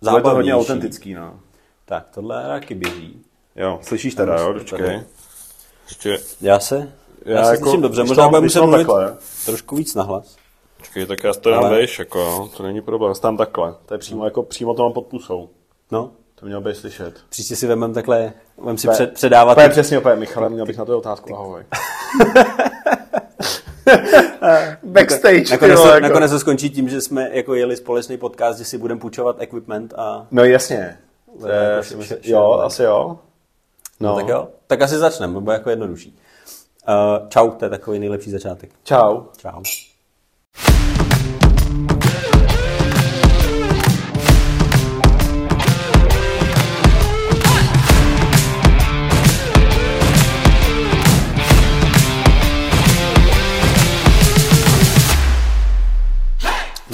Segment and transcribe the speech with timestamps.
[0.00, 0.52] Bude to hodně zábavnější.
[0.52, 1.40] autentický, no.
[1.84, 3.22] Tak, tohle taky běží.
[3.56, 4.58] Jo, slyšíš teda, jo, Tady.
[4.60, 5.02] počkej.
[5.88, 6.92] Ještě, Já se?
[7.24, 9.16] Já, Já se jako- slyším dobře, možná to- budeme když muset to mluvit takhle.
[9.46, 10.36] trošku víc nahlas.
[10.76, 13.74] počkej, tak já to dám Ale- vejš, jako jo, to není problém, stám takhle.
[13.86, 15.48] To je přímo, jako přímo to mám pod pusou.
[15.90, 17.14] No, To mělo být slyšet.
[17.28, 18.32] příště si vemem takhle,
[18.64, 19.54] vem si To je- před, předávat.
[19.54, 21.62] To je přesně opět, Michale, měl bych na to otázku, ahoj.
[24.82, 26.00] Backstage, Nakonec, jako.
[26.00, 29.94] nakonec to skončí tím, že jsme jako jeli společný podcast, že si budeme půjčovat equipment
[29.96, 30.26] a...
[30.30, 30.98] No jasně.
[31.48, 33.18] Jako si myslím, že- jo, asi jo.
[34.00, 34.16] No.
[34.16, 36.18] Tak jo, tak asi začneme, to bude jako jednodušší.
[36.88, 38.70] Uh, čau, to je takový nejlepší začátek.
[38.84, 39.20] Čau.
[39.36, 39.62] Čau.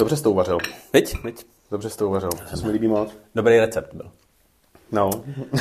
[0.05, 0.57] Dobře jsi to uvařil.
[0.91, 1.45] Teď, teď.
[1.71, 2.29] Dobře jsi to uvařil.
[2.51, 3.09] To se mi líbí moc.
[3.35, 4.11] Dobrý recept byl.
[4.91, 5.09] No.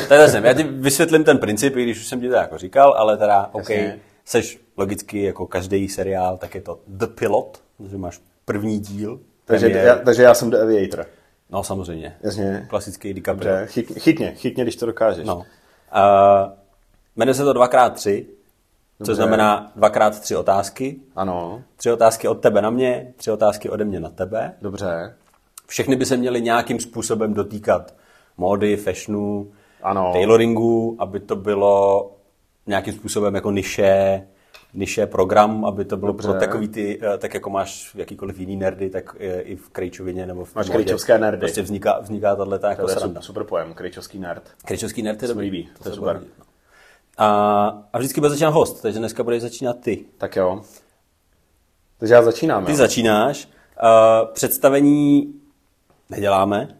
[0.08, 0.48] Tak začneme.
[0.48, 3.48] Já ti vysvětlím ten princip, i když už jsem ti to jako říkal, ale teda,
[3.52, 4.00] OK, Jasně.
[4.24, 9.20] seš logicky jako každý seriál, tak je to The Pilot, že máš první díl.
[9.44, 9.86] Takže, premiér.
[9.86, 11.06] já, takže já jsem The Aviator.
[11.50, 12.16] No samozřejmě.
[12.22, 12.66] Jasně.
[12.70, 13.56] Klasický DiCaprio.
[13.56, 15.26] Dobře, chyt, chytně, chytně, když to dokážeš.
[15.26, 15.36] No.
[15.36, 15.42] Uh,
[17.16, 18.24] jmenuje se to 2x3,
[18.98, 19.14] což Dobře.
[19.14, 20.96] znamená 2x3 otázky.
[21.16, 24.52] Ano, Tři otázky od tebe na mě, tři otázky ode mě na tebe.
[24.62, 25.14] dobře.
[25.66, 27.94] Všechny by se měly nějakým způsobem dotýkat
[28.36, 30.10] módy, fashionu, Ano.
[30.12, 32.10] tailoringu, aby to bylo
[32.66, 34.22] nějakým způsobem jako niše,
[34.74, 36.28] niše program, aby to bylo Dobře.
[36.28, 40.26] pro takový ty, eh, tak jako máš jakýkoliv jiný nerdy, tak eh, i v krejčovině
[40.26, 41.38] nebo v Máš krejčovské nerdy.
[41.40, 43.20] Prostě vzniká, vzniká tahle jako To je sranda.
[43.20, 44.42] super, pojem, krejčovský nerd.
[44.64, 45.50] Krejčovský nerd je To dobrý.
[45.50, 46.20] líbí, to je se super.
[46.38, 46.44] no.
[47.18, 50.04] A, a vždycky bude začínat host, takže dneska bude začínat ty.
[50.18, 50.62] Tak jo.
[51.98, 52.76] Takže já začínám, Ty jo?
[52.76, 53.48] začínáš.
[53.82, 55.34] Uh, představení
[56.10, 56.78] neděláme.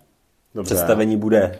[0.55, 0.75] Dobře.
[0.75, 1.59] Představení bude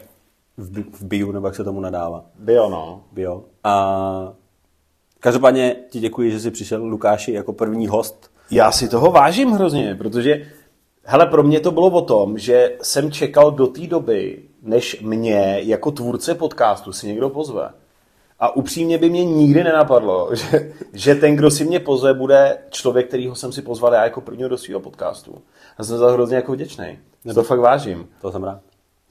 [0.57, 2.25] v, v bio, nebo jak se tomu nadává.
[2.39, 3.03] Bio, no.
[3.11, 3.43] Bio.
[3.63, 4.33] A
[5.19, 8.31] každopádně ti děkuji, že jsi přišel, Lukáši, jako první host.
[8.51, 10.47] Já si toho vážím hrozně, protože
[11.03, 15.59] hele, pro mě to bylo o tom, že jsem čekal do té doby, než mě
[15.63, 17.69] jako tvůrce podcastu si někdo pozve.
[18.39, 23.07] A upřímně by mě nikdy nenapadlo, že, že ten, kdo si mě pozve, bude člověk,
[23.07, 25.41] kterýho jsem si pozval já jako prvního do svého podcastu.
[25.77, 26.99] A jsem za to hrozně jako vděčný.
[27.33, 28.07] To fakt vážím.
[28.21, 28.59] To jsem rád.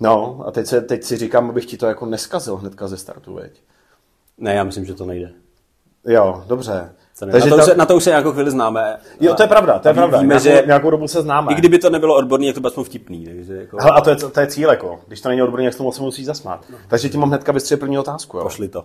[0.01, 3.35] No, a teď, se, teď si říkám, abych ti to jako neskazil hnedka ze startu,
[3.35, 3.63] veď.
[4.39, 5.33] Ne, já myslím, že to nejde.
[6.07, 6.93] Jo, dobře.
[7.19, 7.39] To nejde.
[7.41, 8.99] na, to ta- už se, na to už se nějakou chvíli známe.
[9.21, 10.21] Jo, to je pravda, to je pravda.
[10.21, 11.53] Víme, nějakou, že nějakou dobu se známe.
[11.53, 13.25] i kdyby to nebylo odborný, jak to bylo vtipný.
[13.25, 15.01] Takže jako, Hele, a to je, to je cíl, jako.
[15.07, 16.65] Když to není odborný, jak se tomu moc musí zasmát.
[16.89, 18.37] Takže ti mám hnedka vystřelit první otázku.
[18.37, 18.43] Jo.
[18.43, 18.85] pošli to.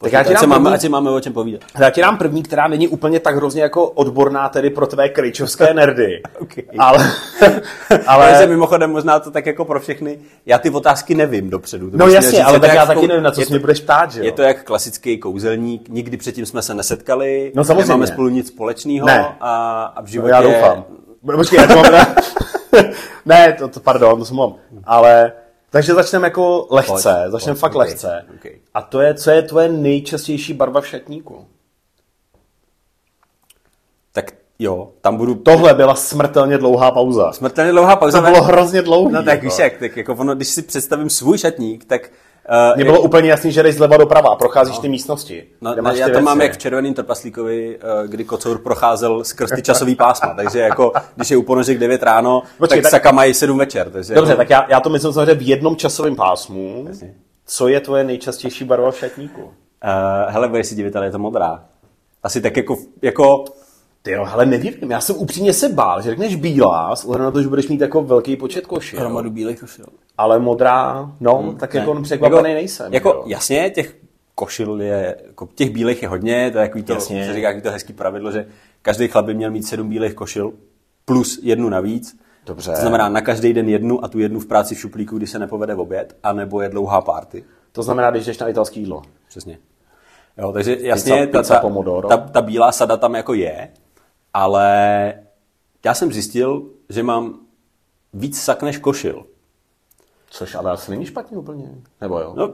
[0.00, 1.60] Tak já ti ať, dám se máme, ať si máme o čem povídat.
[1.78, 5.74] Já ti dám první, která není úplně tak hrozně jako odborná tedy pro tvé krejčovské
[5.74, 6.22] nerdy.
[6.40, 6.64] Okay.
[6.78, 6.98] Ale,
[8.06, 11.90] Ale ale, mimochodem možná to tak jako pro všechny, já ty otázky nevím dopředu.
[11.90, 13.80] To no jasně, říct, ale tak já taky kou- nevím, na co se mě budeš
[13.80, 14.26] ptát, že jo?
[14.26, 17.82] Je to jak klasický kouzelník, nikdy předtím jsme se nesetkali, No samozřejmě.
[17.88, 19.28] nemáme spolu nic společného Ne.
[19.40, 20.30] a, a v No, životě...
[20.32, 20.84] já doufám.
[21.36, 21.92] Počkej, já to mám
[23.26, 24.54] ne, to, to, pardon, to jsem mám.
[24.84, 25.32] Ale,
[25.74, 28.24] takže začneme jako lehce, Pojď, začneme pojď, fakt ok, lehce.
[28.34, 28.46] ok.
[28.74, 31.46] A to je, co je tvoje nejčastější barva v šatníku?
[34.12, 35.34] Tak jo, tam budu...
[35.34, 37.32] Tohle byla smrtelně dlouhá pauza.
[37.32, 38.20] Smrtelně dlouhá pauza.
[38.20, 39.12] To bylo hrozně dlouhý.
[39.12, 39.44] No tak jako.
[39.44, 42.10] víš jak, tak jako ono, když si představím svůj šatník, tak...
[42.50, 45.46] Uh, Mně bylo úplně jasný, že jdeš zleva doprava a procházíš ty místnosti.
[45.60, 49.50] No, no, máš já to mám jak v červeným trpaslíkovi, eh, kdy kocour procházel skrz
[49.54, 53.12] ty časový pásma, takže jako, když je u ponožek 9 ráno, Počkej, tak, tak- Saka
[53.12, 53.90] mají 7 večer.
[53.90, 56.84] Takže Dobře, jako, tak já, já to myslím samozřejmě v jednom časovém pásmu.
[56.88, 57.14] Jasně.
[57.46, 59.42] Co je tvoje nejčastější barva v šatníku?
[59.42, 59.50] Uh,
[60.28, 61.64] hele, budeš si divit, ale je to modrá.
[62.22, 63.44] Asi tak jako, jako
[64.04, 67.30] Ty jo, hele, nevím, já jsem upřímně se bál, že řekneš bílá, s ohledem na
[67.30, 69.00] to, že budeš mít jako velký počet košil.
[69.00, 69.86] hromadu bílých košil.
[70.18, 72.94] Ale modrá, no, tak jako překvapený nejsem.
[72.94, 73.24] Jako, jo.
[73.26, 73.96] jasně, těch
[74.34, 77.26] košil je, jako těch bílých je hodně, to je takový to, Jasně.
[77.26, 78.46] se říká takový to hezký pravidlo, že
[78.82, 80.52] každý chlap by měl mít sedm bílých košil
[81.04, 82.16] plus jednu navíc.
[82.46, 82.70] Dobře.
[82.70, 85.38] To znamená na každý den jednu a tu jednu v práci v šuplíku, když se
[85.38, 87.44] nepovede v oběd, anebo je dlouhá party.
[87.72, 89.02] To znamená, když jdeš na italský jídlo.
[89.28, 89.58] Přesně.
[90.38, 93.68] Jo, takže jasně, pizza ta, ta, ta, ta bílá sada tam jako je,
[94.34, 95.14] ale
[95.84, 97.34] já jsem zjistil, že mám
[98.14, 99.24] víc sak než košil.
[100.30, 101.68] Což ale asi není špatně úplně.
[102.00, 102.32] Nebo jo?
[102.36, 102.52] No,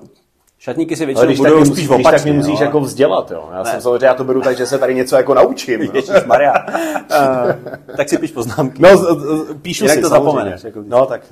[0.58, 2.32] šatníky si ale většinou když tak, budou spíš musíš, když tak opačně.
[2.32, 2.64] mě musíš jo.
[2.66, 3.48] jako vzdělat, jo.
[3.52, 3.70] Já Ne.
[3.70, 5.80] jsem samozřejmě, já to beru tak, že se tady něco jako naučím.
[5.80, 6.54] Ježíš Maria.
[7.96, 8.82] tak si píš poznámky.
[8.82, 8.88] No,
[9.62, 10.32] píšu Jinak si, to samozřejmě.
[10.32, 11.22] zapomeneš, jako no, tak.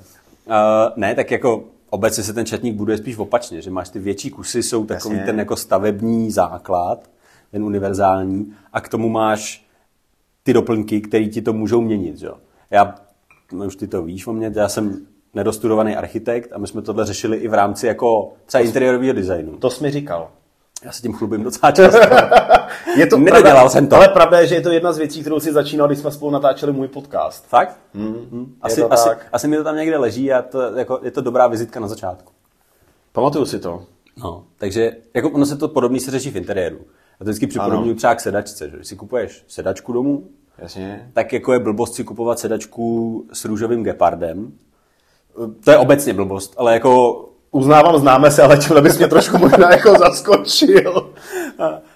[0.46, 0.54] Uh,
[0.96, 4.62] ne, tak jako obecně se ten četník buduje spíš opačně, že máš ty větší kusy,
[4.62, 5.26] jsou takový Jasně.
[5.26, 6.98] ten jako stavební základ,
[7.52, 9.67] ten univerzální, a k tomu máš
[10.48, 12.18] ty doplňky, které ti to můžou měnit.
[12.18, 12.26] Že?
[12.26, 12.34] jo.
[12.70, 12.94] Já,
[13.52, 17.04] no už ty to víš o mě, já jsem nedostudovaný architekt a my jsme tohle
[17.06, 19.58] řešili i v rámci jako třeba interiérového designu.
[19.58, 20.28] To jsi mi říkal.
[20.84, 21.98] Já se tím chlubím docela často.
[22.96, 23.96] Je to Nedodělal pravda, jsem to.
[23.96, 26.30] Ale pravda je, že je to jedna z věcí, kterou si začínal, když jsme spolu
[26.30, 27.46] natáčeli můj podcast.
[27.46, 27.78] Fakt?
[27.94, 28.54] Mm.
[28.60, 29.26] Asi, to asi, tak.
[29.32, 32.32] asi mi to tam někde leží a to, jako, je to dobrá vizitka na začátku.
[33.12, 33.82] Pamatuju si to.
[34.16, 36.78] No, takže jako ono se to podobný se řeší v interiéru.
[37.20, 40.28] A to vždycky připodobňuji třeba k sedačce, že když si kupuješ sedačku domů,
[40.58, 41.10] Jasně.
[41.12, 44.52] tak jako je blbost si kupovat sedačku s růžovým gepardem.
[45.64, 47.24] To je obecně blbost, ale jako...
[47.50, 51.12] Uznávám, známe se, ale tímhle bys mě trošku možná jako zaskočil.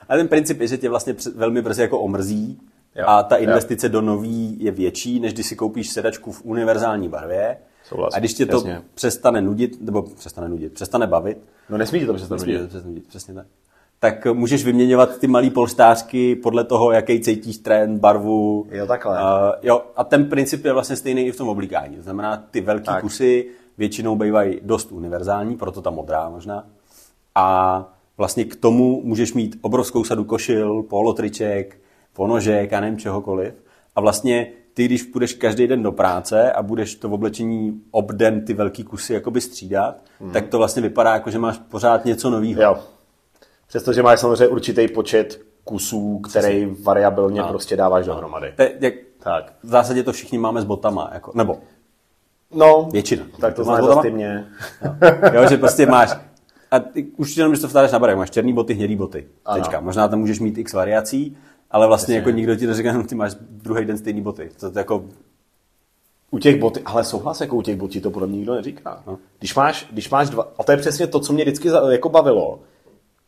[0.09, 2.61] A ten princip je, že tě vlastně velmi brzy jako omrzí
[2.97, 3.43] Jo, a ta jo.
[3.43, 7.57] investice do nový je větší, než když si koupíš sedačku v univerzální barvě.
[7.85, 8.83] Souhlas, A když tě to jasně.
[8.95, 11.39] přestane nudit, nebo přestane nudit, přestane bavit,
[11.71, 12.63] No nesmí ti to přestat Nesmí nudit.
[12.63, 13.47] to přesně nudit, přesně tak.
[14.03, 18.67] Tak můžeš vyměňovat ty malý polštářky podle toho, jaký cítíš trend, barvu.
[18.71, 19.19] Jo, takhle.
[19.19, 21.97] A, jo, a ten princip je vlastně stejný i v tom oblíkání.
[21.97, 23.47] To znamená, ty velké kusy
[23.79, 26.67] většinou bývají dost univerzální, proto ta modrá možná.
[27.35, 31.81] A vlastně k tomu můžeš mít obrovskou sadu košil, polotriček,
[32.13, 33.55] ponožek a nevím čehokoliv.
[33.97, 38.45] A vlastně ty, když půjdeš každý den do práce a budeš to v oblečení obden
[38.45, 40.33] ty velký kusy jakoby střídat, Mhm.
[40.33, 42.61] tak to vlastně vypadá jako, že máš pořád něco nového.
[43.73, 48.53] Přestože máš samozřejmě určitý počet kusů, který variabilně prostě dáváš dohromady.
[48.57, 49.53] To je jak, Tak.
[49.63, 51.59] v zásadě to všichni máme s botama, jako, nebo
[52.55, 53.25] No, většina.
[53.41, 53.95] tak to Máš znáš botama?
[53.95, 54.47] zase ty mě.
[55.35, 56.11] jo, že prostě máš,
[56.71, 59.27] a ty, už jenom, když to vstáváš na barek, máš černý boty, hnědý boty.
[59.45, 59.59] Ano.
[59.63, 59.81] Tečka.
[59.81, 61.37] Možná tam můžeš mít x variací,
[61.71, 62.19] ale vlastně Jasně.
[62.29, 64.51] jako nikdo ti neříká, no, ty máš druhý den stejný boty.
[64.61, 65.05] To, to jako,
[66.31, 69.03] U těch boty, ale souhlas, jako u těch botí to podle mě nikdo neříká.
[69.07, 69.19] No.
[69.39, 72.61] Když, máš, když máš dva, a to je přesně to, co mě vždycky jako bavilo,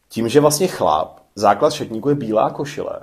[0.08, 3.00] tím, že vlastně chlap, základ šatníku je bílá košile,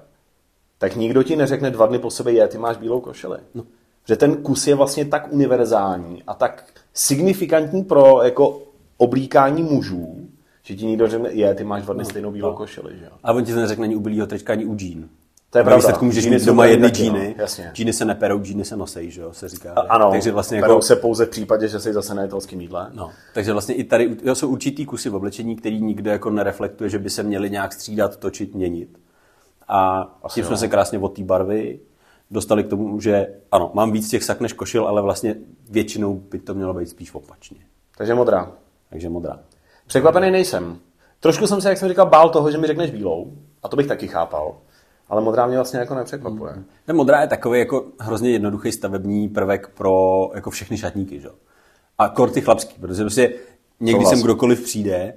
[0.77, 3.37] tak nikdo ti neřekne dva dny po sobě, je, ty máš bílou košili.
[3.53, 3.63] No.
[4.07, 8.61] Že ten kus je vlastně tak univerzální a tak signifikantní pro jako
[8.97, 10.27] oblíkání mužů,
[10.63, 12.55] že ti nikdo řekne, je, ty máš dva dny stejnou bílou no.
[12.55, 15.09] košili, že a on ti to neřekne ani u bílého trička, ani u džín.
[15.51, 15.77] To je pravda.
[15.77, 17.35] výsledku můžeš mít doma jedny no, džíny.
[17.37, 17.71] jasně.
[17.73, 19.73] Džíny se neperou, džíny se nosej, že jo, se říká.
[19.73, 22.89] A, ano, Takže vlastně jako, se pouze v případě, že jsi zase na italském jídle.
[22.93, 26.89] No, takže vlastně i tady jo, jsou určitý kusy v oblečení, který nikdo jako nereflektuje,
[26.89, 28.97] že by se měli nějak střídat, točit, měnit.
[29.67, 30.57] A Asi tím jsme jo.
[30.57, 31.79] se krásně od té barvy
[32.31, 35.35] dostali k tomu, že ano, mám víc těch sak než košil, ale vlastně
[35.69, 37.57] většinou by to mělo být spíš opačně.
[37.97, 38.51] Takže modrá.
[38.89, 39.39] Takže modrá.
[39.87, 40.79] Překvapený nejsem.
[41.19, 43.31] Trošku jsem se, jak jsem říkal, bál toho, že mi řekneš bílou.
[43.63, 44.55] A to bych taky chápal.
[45.11, 46.53] Ale modrá mě vlastně jako nepřekvapuje.
[46.53, 46.65] Hmm.
[46.85, 51.29] Ten modrá je takový jako hrozně jednoduchý stavební prvek pro jako všechny šatníky, že?
[51.97, 53.33] A kor ty chlapský, protože prostě
[53.79, 55.13] někdy sem kdokoliv přijde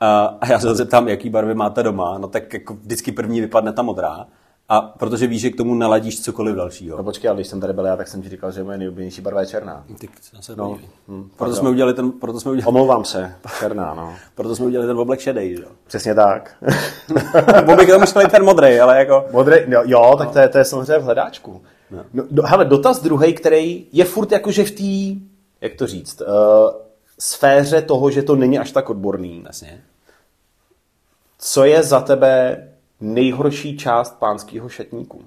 [0.00, 3.72] a, a já se zeptám, jaký barvy máte doma, no tak jako vždycky první vypadne
[3.72, 4.26] ta modrá.
[4.68, 6.96] A protože víš, že k tomu naladíš cokoliv dalšího.
[6.96, 9.20] No počkej, ale když jsem tady byl já, tak jsem ti říkal, že moje nejoblíbenější
[9.20, 9.84] barva je černá.
[9.98, 10.08] Ty
[10.40, 10.78] se No, no,
[11.08, 14.14] hm, proto, jsme udělali ten, proto, jsme udělali, Omlouvám se, černá, no.
[14.34, 15.68] proto jsme udělali ten oblek šedej, jo.
[15.86, 16.56] Přesně tak.
[17.66, 19.24] Bo bych tam šli ten modrý, ale jako...
[19.32, 21.62] Modrý, jo, jo, tak to je, to je samozřejmě v hledáčku.
[21.90, 25.20] No, do, hele, dotaz druhý, který je furt jakože v té,
[25.60, 26.26] jak to říct, uh,
[27.18, 29.42] sféře toho, že to není až tak odborný.
[29.46, 29.84] Jasně.
[31.38, 32.62] Co je za tebe
[33.00, 35.22] nejhorší část pánského šatníku?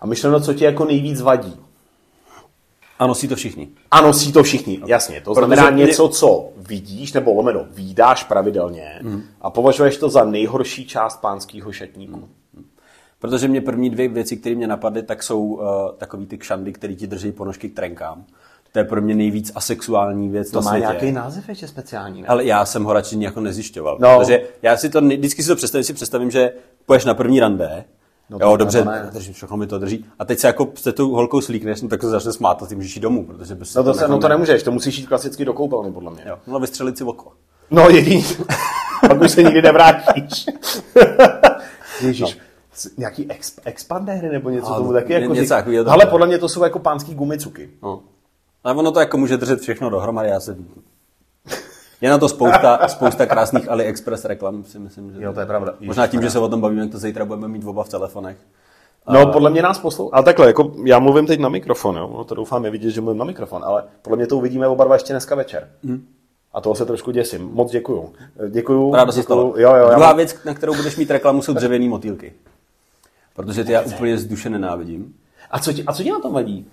[0.00, 1.60] A myšleno, co ti jako nejvíc vadí?
[2.98, 3.68] A nosí to všichni.
[3.90, 5.20] A nosí to všichni, jasně.
[5.20, 9.00] To Protože znamená mě- něco, co vidíš, nebo lomeno, výdáš pravidelně
[9.40, 12.28] a považuješ to za nejhorší část pánského šatníku.
[13.18, 15.64] Protože mě první dvě věci, které mě napadly, tak jsou uh,
[15.98, 18.24] takový ty kšandy, které ti drží ponožky k trenkám.
[18.76, 20.86] To je pro mě nejvíc asexuální věc To na má světě.
[20.86, 22.28] nějaký název ještě speciální, ne?
[22.28, 23.98] Ale já jsem ho radši jako nezjišťoval.
[24.00, 24.18] No.
[24.18, 26.52] Protože já si to, vždycky si to představím, si představím, že
[26.86, 27.84] půjdeš na první rande,
[28.30, 29.08] No no, jo, dobře, ne.
[29.12, 30.04] drží, všechno mi to drží.
[30.18, 32.74] A teď se jako s tou holkou slíkneš, no, tak se začne smát a ty
[32.74, 35.06] můžeš jít domů, protože prostě No to, se, no to ne- nemůžeš, to musíš jít
[35.06, 36.22] klasicky do koupelny, podle mě.
[36.26, 37.32] Jo, no vystřelit si oko.
[37.70, 38.24] No jediný.
[39.08, 40.46] Pak už se nikdy nevrátíš.
[42.02, 42.20] Ježíš.
[42.20, 42.90] No.
[42.96, 46.48] Nějaký exp- expandéry nebo něco A, tomu taky jako něco řík- Ale podle mě to
[46.48, 47.70] jsou jako pánský gumicuky.
[47.82, 48.00] No.
[48.66, 50.56] Ale ono to jako může držet všechno dohromady, já se...
[52.00, 55.22] Je na to spousta, spousta krásných AliExpress reklam, si myslím, že...
[55.22, 55.74] Jo, to je pravda.
[55.80, 58.36] Možná tím, že se o tom bavíme, to zítra budeme mít oba v telefonech.
[59.08, 60.16] No, podle mě nás poslouchá.
[60.16, 62.10] Ale takhle, jako já mluvím teď na mikrofon, jo?
[62.16, 64.84] No, to doufám je vidět, že mluvím na mikrofon, ale podle mě to uvidíme oba
[64.84, 65.68] dva ještě dneska večer.
[65.84, 66.06] Hmm.
[66.52, 67.50] A toho se trošku děsím.
[67.52, 68.12] Moc děkuju.
[68.48, 68.94] Děkuju.
[68.94, 69.54] Ráda se stalo.
[69.56, 72.32] Jo, jo, Druhá mám- věc, na kterou budeš mít reklamu, jsou dřevěný motýlky.
[73.34, 75.14] Protože ty já úplně z duše nenávidím.
[75.50, 76.66] A co, ti, a co ti na tom vadí?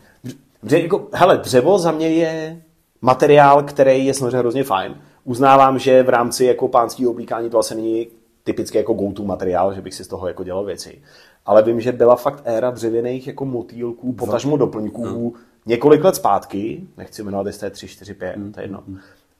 [0.63, 2.61] Dře, jako, hele, dřevo za mě je
[3.01, 4.95] materiál, který je samozřejmě hrozně fajn.
[5.23, 8.07] Uznávám, že v rámci jako pánského oblíkání to asi není
[8.43, 11.01] typicky jako go-to materiál, že bych si z toho jako dělal věci.
[11.45, 17.23] Ale vím, že byla fakt éra dřevěných jako motýlků, potažmo doplňků, několik let zpátky, nechci
[17.23, 18.83] jmenovat, jestli to je 3, 4, 5, to je jedno.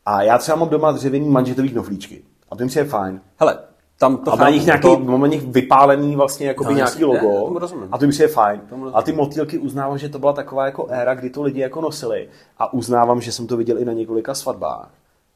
[0.05, 2.23] A já třeba mám doma dřevěný manžetový knoflíčky.
[2.51, 3.21] A to mi je fajn.
[3.37, 3.59] Hele,
[4.03, 7.53] tam to A nich nějaký, to, mám na nich vypálený vlastně jakoby No, nějaký logo.
[7.53, 7.87] ne, rozumím.
[7.91, 8.61] a to mi je fajn.
[8.93, 12.29] A ty motýlky uznávám, že to byla taková jako éra, kdy to lidi jako nosili.
[12.57, 14.89] A uznávám, že jsem to viděl i na několika svatbách.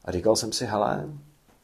[0.06, 1.06] A říkal jsem si, hele,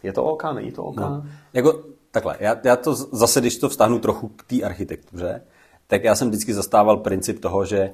[0.03, 0.97] je to OK, není to OK?
[0.97, 1.23] No.
[1.53, 1.79] Jako
[2.11, 5.41] takhle, já, já to zase, když to vztahnu trochu k té architektuře,
[5.87, 7.91] tak já jsem vždycky zastával princip toho, že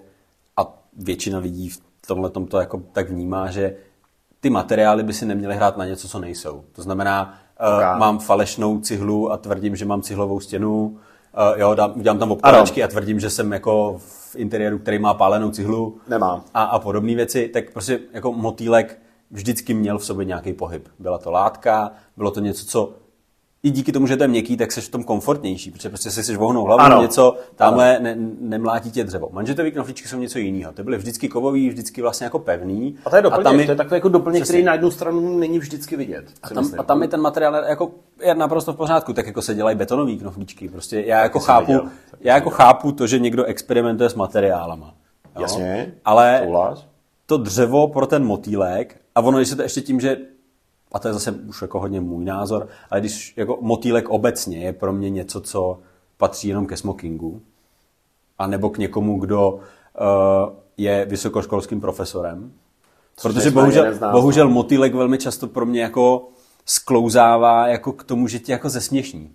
[0.57, 3.75] a většina lidí v tomhle to jako tak vnímá, že
[4.39, 6.63] ty materiály by si neměly hrát na něco, co nejsou.
[6.71, 7.93] To znamená, Ok.
[7.93, 12.31] uh, mám falešnou cihlu a tvrdím, že mám cihlovou stěnu, uh, jo, dám, udělám tam
[12.31, 16.43] obkládačky a tvrdím, že jsem jako v interiéru, který má pálenou cihlu Nemám.
[16.53, 18.99] a, a podobné věci, tak prostě jako motýlek
[19.31, 20.87] vždycky měl v sobě nějaký pohyb.
[20.99, 22.93] Byla to látka, bylo to něco, co
[23.63, 26.23] i díky tomu, že to je měkký, tak jsi v tom komfortnější, protože prostě si
[26.23, 27.01] jsi vohnou hlavu, Ano.
[27.01, 29.29] něco, tamhle ne, nemlátí tě dřevo.
[29.31, 30.73] Manžetový knoflíčky jsou něco jiného.
[30.73, 32.95] Ty byly vždycky kovový, vždycky vlastně jako pevný.
[33.05, 34.53] A to je doplněk, tam to je takový jako doplněk, Přesně.
[34.53, 36.25] který na jednu stranu není vždycky vidět.
[36.43, 36.79] a tam, myslím.
[36.79, 40.17] a tam je ten materiál jako je naprosto v pořádku, tak jako se dělají betonový
[40.17, 40.69] knoflíčky.
[40.69, 41.89] Prostě já jako chápu, viděl,
[42.21, 44.93] já jako chápu to, že někdo experimentuje s materiálama.
[45.35, 45.41] Jo?
[45.41, 46.87] Jasně, ale souhlas.
[47.25, 50.17] to dřevo pro ten motýlek, a ono, když se to ještě tím, že,
[50.91, 54.73] a to je zase už jako hodně můj názor, ale když jako motýlek obecně je
[54.73, 55.79] pro mě něco, co
[56.17, 57.41] patří jenom ke smokingu,
[58.39, 59.59] a nebo k někomu, kdo uh,
[60.77, 62.51] je vysokoškolským profesorem,
[63.21, 64.53] protože nejsme bohužel, bohužel no.
[64.53, 66.27] motýlek velmi často pro mě jako
[66.65, 69.31] sklouzává jako k tomu, že tě jako zesměšní.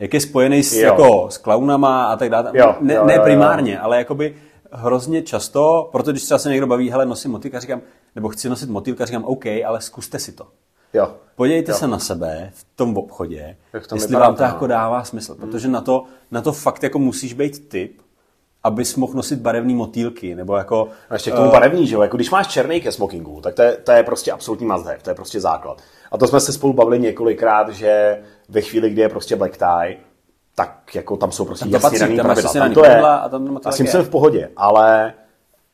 [0.00, 0.82] Jak je spojený s, Jo.
[0.82, 2.50] jako, s klaunama a tak dále.
[2.54, 3.24] Jo, ne, jo, ne jo, jo.
[3.24, 4.36] primárně, ale jakoby
[4.72, 7.80] hrozně často, protože když třeba se někdo baví, hele, nosím motýlka, říkám,
[8.14, 10.46] nebo chci nosit motýlka, říkám, OK, ale zkuste si to.
[10.94, 11.12] Jo.
[11.36, 11.78] Podívejte Jo.
[11.78, 14.48] se na sebe v tom obchodě, Jak v tom jestli vám to to, no.
[14.48, 18.00] jako dává smysl, protože na to, na to fakt jako musíš být typ,
[18.64, 20.88] abys mohl nosit barevný motýlky, nebo jako...
[21.10, 22.02] A ještě k tomu barevný, že jo?
[22.02, 24.98] Jako když máš černý ke smokingu, tak to je, to je prostě absolutní must have,
[25.02, 25.82] to je prostě základ.
[26.12, 29.96] A to jsme se spolu bavili několikrát, že ve chvíli, kdy je prostě black tie,
[30.54, 32.52] tak jako tam jsou prostě Tam to jasně daný pravidla.
[32.52, 33.00] Tam to je.
[33.00, 35.14] a tam a s tím jsem v pohodě, ale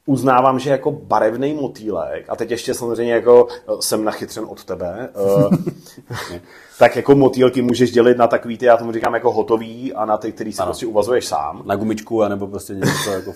[0.06, 5.08] uznávám, že jako barevný motýlek, a teď ještě samozřejmě jako eh, jsem nachytřen od tebe,
[5.08, 6.40] eh,
[6.78, 10.16] tak jako motýlky můžeš dělit na takový ty, já tomu říkám jako hotový a na
[10.16, 11.62] ty, který si prostě uvazuješ sám.
[11.66, 13.34] Na gumičku, anebo prostě něco jako...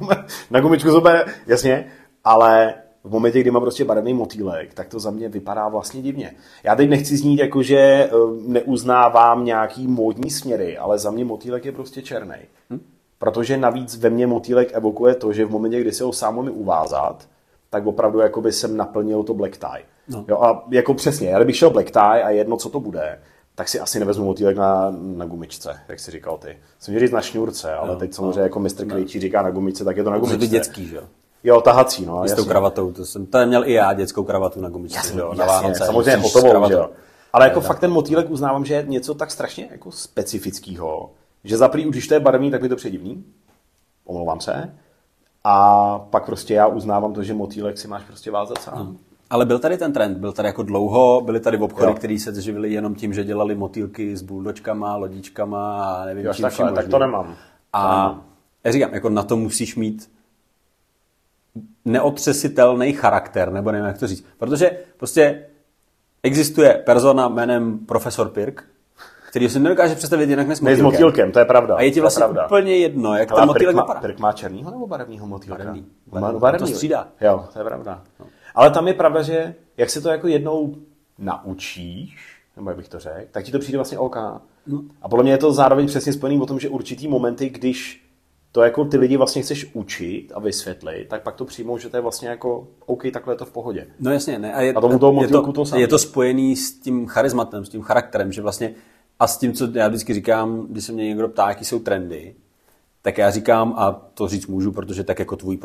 [0.50, 1.86] na gumičku zube, jasně,
[2.24, 6.34] ale v momentě, kdy má prostě barevný motýlek, tak to za mě vypadá vlastně divně.
[6.62, 8.10] Já teď nechci znít jako, že eh,
[8.46, 12.36] neuznávám nějaký módní směry, ale za mě motýlek je prostě černý.
[12.70, 12.93] Hm?
[13.18, 16.50] Protože navíc ve mně motýlek evokuje to, že v momentě, kdy se ho sám umí
[16.50, 17.28] uvázat,
[17.70, 19.82] tak opravdu jakoby jsem naplnil to black tie.
[20.08, 20.24] No.
[20.28, 23.18] Jo, a jako přesně, já kdybych šel black tie a jedno, co to bude,
[23.54, 26.58] tak si asi nevezmu motýlek na, na gumičce, jak jsi říkal ty.
[26.78, 29.96] Jsem říct na šňůrce, ale no, teď samozřejmě jako mistr Krejčí říká na gumičce, tak
[29.96, 30.38] je to na To gumičce.
[30.40, 31.02] ty dětský, že jo?
[31.44, 32.28] Jo, tahací, no.
[32.28, 34.98] S tou kravatou, to jsem, to měl i já, dětskou kravatu na gumičce.
[34.98, 35.84] Jasně, že jo, na Vánoce.
[35.84, 36.90] samozřejmě hotovou, že jo.
[37.32, 41.10] Ale jako fakt ten motýlek uznávám, že je něco tak strašně jako specifického,
[41.44, 43.24] že za prvý, už když to je barevný, tak mi to přijde divný.
[44.04, 44.74] Omlouvám se.
[45.44, 48.98] A pak prostě já uznávám to, že motýlek si máš prostě vázat sám.
[49.30, 52.72] Ale byl tady ten trend, byl tady jako dlouho, byly tady obchody, které se živily
[52.72, 56.98] jenom tím, že dělali motýlky s buldočkama, lodičkama a nevím Jo, čím takhle, tak to
[56.98, 57.36] nemám.
[57.72, 58.14] A
[58.64, 60.10] já říkám, jako na to musíš mít
[61.84, 64.24] neotřesitelný charakter, nebo nevím, jak to říct.
[64.38, 65.46] Protože prostě
[66.22, 68.64] existuje persona jménem profesor Pirk,
[69.34, 71.06] který si nedokáže představit jinak než s Ne s motýlkem.
[71.06, 71.74] motýlkem, to je pravda.
[71.76, 72.46] A je ti to vlastně pravda.
[72.46, 74.00] úplně jedno, jak Hele, ten motýlek vypadá.
[74.00, 75.58] Pirk má černýho nebo barevného motýlka?
[75.58, 75.86] Barevný.
[76.06, 76.40] Barevný.
[76.40, 76.68] barevný.
[76.68, 77.08] To střídá.
[77.20, 78.02] Jo, to je pravda.
[78.54, 80.74] Ale tam je pravda, že jak se to jako jednou
[81.18, 84.16] naučíš, nebo jak bych to řekl, tak ti to přijde vlastně OK.
[84.66, 84.82] No.
[85.02, 88.04] A podle mě je to zároveň přesně spojený o tom, že určitý momenty, když
[88.52, 91.96] to jako ty lidi vlastně chceš učit a vysvětlit, tak pak to přijmou, že to
[91.96, 93.86] je vlastně jako OK, takhle je to v pohodě.
[94.00, 94.54] No jasně, ne.
[94.54, 97.68] A, je, A tomu toho je, to, to je to spojený s tím charismatem, s
[97.68, 98.74] tím charakterem, že vlastně
[99.20, 102.34] a s tím, co já vždycky říkám, když se mě někdo ptá, jaký jsou trendy,
[103.02, 105.58] tak já říkám, a to říct můžu, protože tak jako tvůj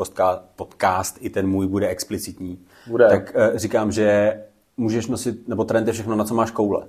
[0.56, 3.08] podcast, i ten můj bude explicitní, Bude.
[3.08, 4.40] tak uh, říkám, že
[4.76, 6.86] můžeš nosit, nebo trend je všechno, na co máš koule.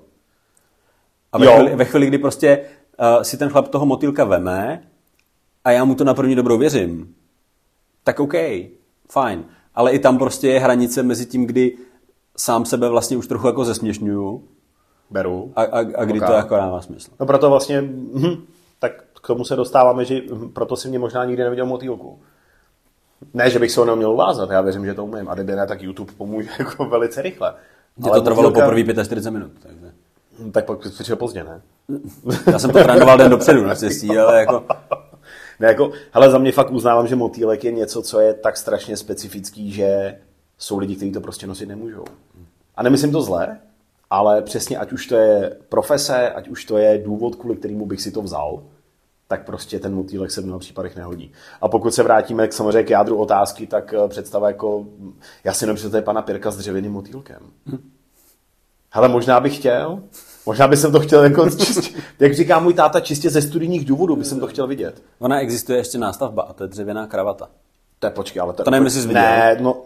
[1.32, 1.52] A ve, Jo.
[1.56, 2.62] chvíli, ve chvíli, kdy prostě
[3.18, 4.84] uh, si ten chlap toho motýlka veme
[5.66, 7.16] a já mu to na první dobrou věřím,
[8.04, 8.34] tak OK,
[9.10, 9.46] fajn.
[9.76, 11.78] Ale i tam prostě je hranice mezi tím, kdy
[12.38, 14.44] sám sebe vlastně už trochu jako zesměšňuju
[15.12, 15.54] Beru.
[15.56, 17.12] a, a, a kdy to jako dává smysl.
[17.20, 18.46] No proto vlastně, hm,
[18.80, 18.92] tak
[19.24, 22.20] k tomu se dostáváme, že hm, proto si mě možná nikdy neviděl motýlku.
[23.34, 25.30] Ne, že bych se ho neuměl uvázat, já věřím, že to umím.
[25.30, 27.54] A kdyby ne, tak YouTube pomůže jako velice rychle.
[27.98, 29.52] Mně to trvalo poprvé 45 minut.
[29.64, 29.92] Takže.
[30.40, 31.62] Hm, Tak pak přišel pozdě, ne?
[32.52, 34.66] Já jsem to trénoval den dopředu, naštěstí, ale jako...
[35.60, 38.98] Ne, jako, hele, za mě fakt uznávám, že motýlek je něco, co je tak strašně
[38.98, 40.18] specifický, že
[40.58, 42.04] jsou lidi, kteří to prostě nosit nemůžou.
[42.76, 43.58] A nemyslím to zle,
[44.12, 48.02] ale přesně ať už to je profese, ať už to je důvod, kvůli kterému bych
[48.02, 48.64] si to vzal,
[49.28, 51.32] tak prostě ten motýlek se v mnoha případech nehodí.
[51.62, 54.86] A pokud se vrátíme k samozřejmě k jádru otázky, tak eh, představa jako,
[55.44, 57.40] já si nepředstavím pana Pirka s dřevěným motýlkem.
[58.90, 60.04] Hele, možná bych chtěl,
[60.46, 64.16] možná bych jsem to chtěl jako čistě, jak říká můj táta, čistě ze studijních důvodů
[64.16, 65.04] bych jsem to chtěl vidět.
[65.20, 67.50] Ona existuje ještě nástavba a to je dřevěná kravata.
[68.00, 69.14] To je počkej, ale to, To nevím, jestli.
[69.14, 69.82] Ne, no,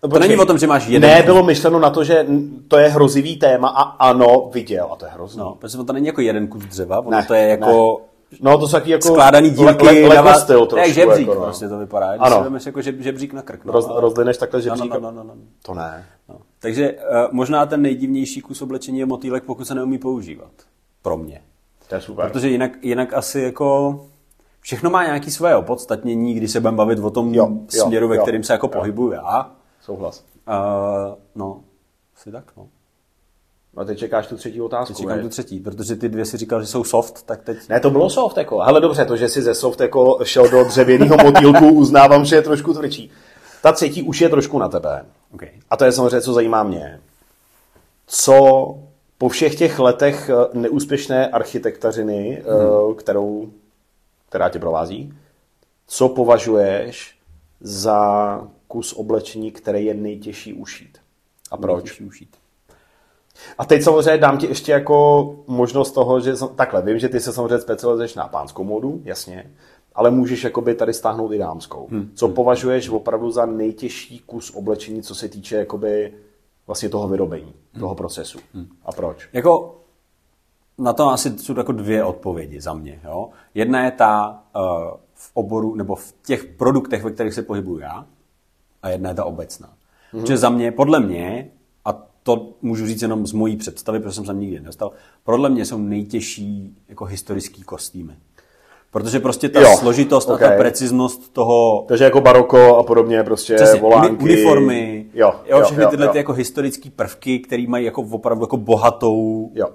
[0.00, 1.10] To není o tom, že máš jeden.
[1.10, 2.26] Ne, bylo myšleno na to, že
[2.68, 4.88] to je hrozivý téma a ano, viděl.
[4.92, 5.38] A to je hrozný.
[5.40, 8.00] No, protože to není jako jeden kus dřeva, ono Ne, to je jako
[8.40, 9.84] No, to jsou taky jako skládaný dílky.
[9.84, 11.44] le, le, dává- styl to je jak trošku, žebřík, jako, no.
[11.46, 12.10] prostě to vypadá.
[12.10, 12.36] Když Ano.
[12.36, 13.64] si vemeš jako žeb, žebřík na krk.
[13.64, 14.92] No, Roz, ale- rozlineš takhle no, žebřík.
[14.92, 15.34] no, no, no, no, no.
[15.62, 16.06] To ne.
[16.28, 16.34] No.
[16.60, 16.98] Takže uh,
[17.30, 20.50] možná ten nejdivnější kus oblečení je motýlek, pokud se neumí používat.
[21.02, 21.40] Pro mě.
[21.88, 22.30] To je super.
[22.30, 24.00] Protože jinak, jinak asi jako
[24.60, 28.16] všechno má nějaké své opodstatnění, když se budeme bavit o tom Jo, jo, směru, ve
[28.16, 28.70] jo, kterým se jako jo.
[28.70, 29.50] pohybuju já.
[29.86, 30.24] Souhlas.
[30.48, 31.60] Uh, no,
[32.16, 32.68] asi tak, no.
[33.74, 34.92] No a teď čekáš tu třetí otázku.
[34.92, 35.22] Teď říkám ne?
[35.22, 37.58] tu třetí, protože ty dvě si říkal, že jsou soft, tak teď...
[37.68, 38.58] Ne, to bylo soft, jako.
[38.58, 42.42] Hele, dobře, to, že si ze soft jako šel do dřevěného motýlku, uznávám, že je
[42.42, 43.10] trošku tvrdší.
[43.62, 45.04] Ta třetí už je trošku na tebe.
[45.34, 45.50] Okay.
[45.70, 47.00] A to je samozřejmě, co zajímá mě.
[48.06, 48.78] Co
[49.18, 52.94] po všech těch letech eh, neúspěšné architektařiny, hmm.
[52.94, 53.50] kterou,
[54.28, 55.14] která tě provází,
[55.86, 57.16] co považuješ
[57.60, 60.98] za kus oblečení, který je nejtěžší ušít?
[61.50, 61.84] A proč?
[61.84, 62.36] Nejtěžší ušít.
[63.58, 67.32] A teď samozřejmě dám ti ještě jako možnost toho, že takhle, vím, že ty se
[67.32, 69.50] samozřejmě specializuješ na pánskou módu, jasně,
[69.94, 71.86] ale můžeš jakoby tady stáhnout i dámskou.
[71.90, 72.10] Hmm.
[72.14, 76.14] Co považuješ opravdu za nejtěžší kus oblečení, co se týče jakoby
[76.66, 77.80] vlastně toho vyrobení, hmm.
[77.80, 78.38] toho procesu.
[78.54, 78.68] Hmm.
[78.84, 79.28] A proč?
[79.32, 79.80] Jako
[80.78, 83.00] na to asi jsou jako dvě odpovědi za mě.
[83.04, 83.28] Jo?
[83.54, 84.62] Jedna je ta uh,
[85.14, 88.06] v oboru, nebo v těch produktech, ve kterých se pohybuju já,
[88.82, 89.68] a jedna je ta obecná.
[89.68, 90.20] Mm-hmm.
[90.20, 91.50] Protože za mě, podle mě,
[91.84, 94.92] a to můžu říct jenom z mojí představy, protože jsem tam nikdy nedostal,
[95.24, 98.12] podle mě jsou nejtěžší jako historický kostýmy.
[98.90, 100.48] Protože prostě ta Jo, složitost okay.
[100.48, 104.24] a ta preciznost toho Takže jako baroko a podobně, prostě Přesně, volánky.
[104.24, 106.12] uni- uniformy, jo, jo, všechny jo, tyhle jo.
[106.12, 109.68] Ty jako historické prvky, které mají jako opravdu jako bohatou Jo.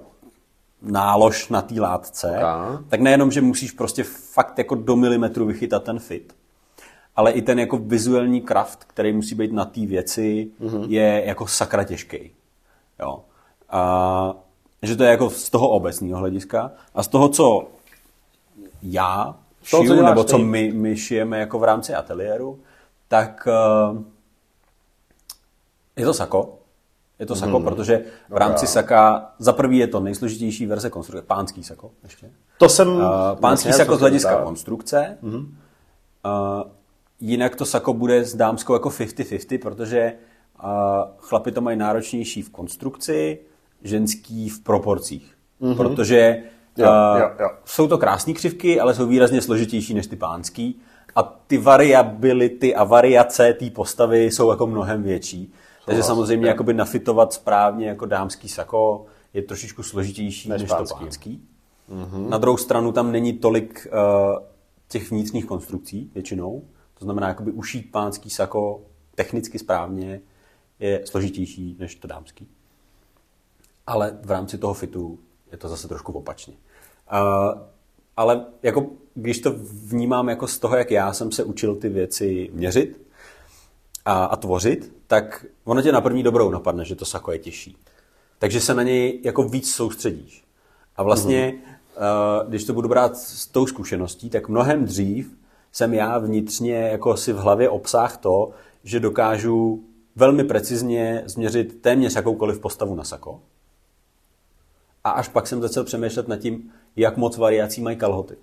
[0.82, 2.82] nálož na té látce, Ok.
[2.88, 6.32] tak nejenom, že musíš prostě fakt jako do milimetru vychytat ten fit,
[7.16, 10.84] ale i ten jako vizuální kraft, který musí být na té věci, mm-hmm.
[10.88, 12.30] je jako sakra těžký.
[13.00, 13.20] Jo.
[13.70, 14.34] A,
[14.82, 16.70] že to je jako z toho obecného hlediska.
[16.94, 17.64] A z toho, co
[18.82, 19.36] já
[19.70, 22.60] toho, šiju, co děláš nebo co my, my šijeme jako v rámci ateliéru,
[23.08, 24.02] tak eh,
[25.96, 26.58] je to sako.
[27.18, 31.64] Je to sako, protože v rámci saka, za prvý je to nejsložitější verze konstrukce, pánský
[31.64, 32.30] sako ještě.
[32.58, 32.88] To jsem...
[32.88, 33.04] Uh,
[33.40, 35.18] pánský Jasně, sako co z hlediska konstrukce.
[35.22, 35.42] Uh,
[37.22, 40.12] jinak to sako bude s dámskou jako 50-50, protože
[40.64, 40.70] uh,
[41.18, 43.38] chlapi to mají náročnější v konstrukci,
[43.82, 45.34] ženský v proporcích.
[45.76, 46.42] Protože
[46.76, 47.48] Jo, uh, jo, jo.
[47.64, 50.80] jsou to krásné křivky, ale jsou výrazně složitější než ty pánský.
[51.16, 55.52] A ty variability a variace té postavy jsou jako mnohem větší.
[55.86, 59.04] Takže samozřejmě jakoby nafitovat správně jako dámský sako
[59.34, 60.94] je trošičku složitější Než než, než pánský.
[60.98, 61.42] to pánský.
[61.90, 62.28] Mm-hmm.
[62.28, 64.38] Na druhou stranu tam není tolik uh,
[64.88, 66.62] těch vnitřních konstrukcí většinou.
[67.02, 68.80] To znamená, jakoby ušít pánský sako
[69.14, 70.20] technicky správně
[70.78, 72.48] je složitější než to dámský.
[73.86, 75.18] Ale v rámci toho fitu
[75.52, 76.54] je to zase trošku opačně.
[77.12, 77.60] Uh,
[78.16, 82.50] ale jako, když to vnímám jako z toho, jak já jsem se učil ty věci
[82.52, 83.00] měřit
[84.04, 87.76] a, a tvořit, tak ono tě na první dobrou napadne, že to sako je těžší.
[88.38, 90.44] Takže se na něj jako víc soustředíš.
[90.96, 91.50] A vlastně,
[91.96, 92.42] mm-hmm.
[92.42, 95.41] uh, když to budu brát s tou zkušeností, tak mnohem dřív
[95.72, 98.50] jsem já vnitřně jako si v hlavě obsáhl to,
[98.84, 99.84] že dokážu
[100.16, 103.40] velmi precizně změřit téměř jakoukoliv postavu na sako.
[105.04, 108.36] A až pak jsem začal přemýšlet nad tím, jak moc variací mají kalhoty.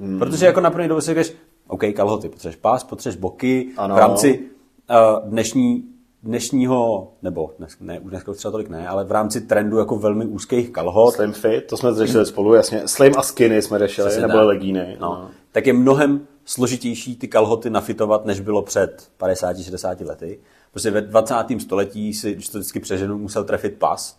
[0.00, 0.18] Hmm.
[0.18, 1.32] Protože jako na první dobu si říkáš,
[1.68, 3.94] OK, kalhoty, potřebuješ pás, potřebuješ boky, Ano.
[3.94, 5.84] v rámci uh, dnešní,
[6.22, 10.26] dnešního, nebo dnes, ne, už dneska třeba tolik ne, ale v rámci trendu jako velmi
[10.26, 12.82] úzkých kalhot, Slim fit, to jsme řešili spolu, jasně.
[12.88, 14.96] Slim a skinny jsme řešili, Přesně nebo legíny.
[15.00, 20.40] no, tak je mnohem složitější ty kalhoty nafitovat, než bylo před 50-60 lety.
[20.70, 21.34] Prostě ve 20.
[21.58, 24.18] století si, když to vždycky přeženu, musel trefit pas.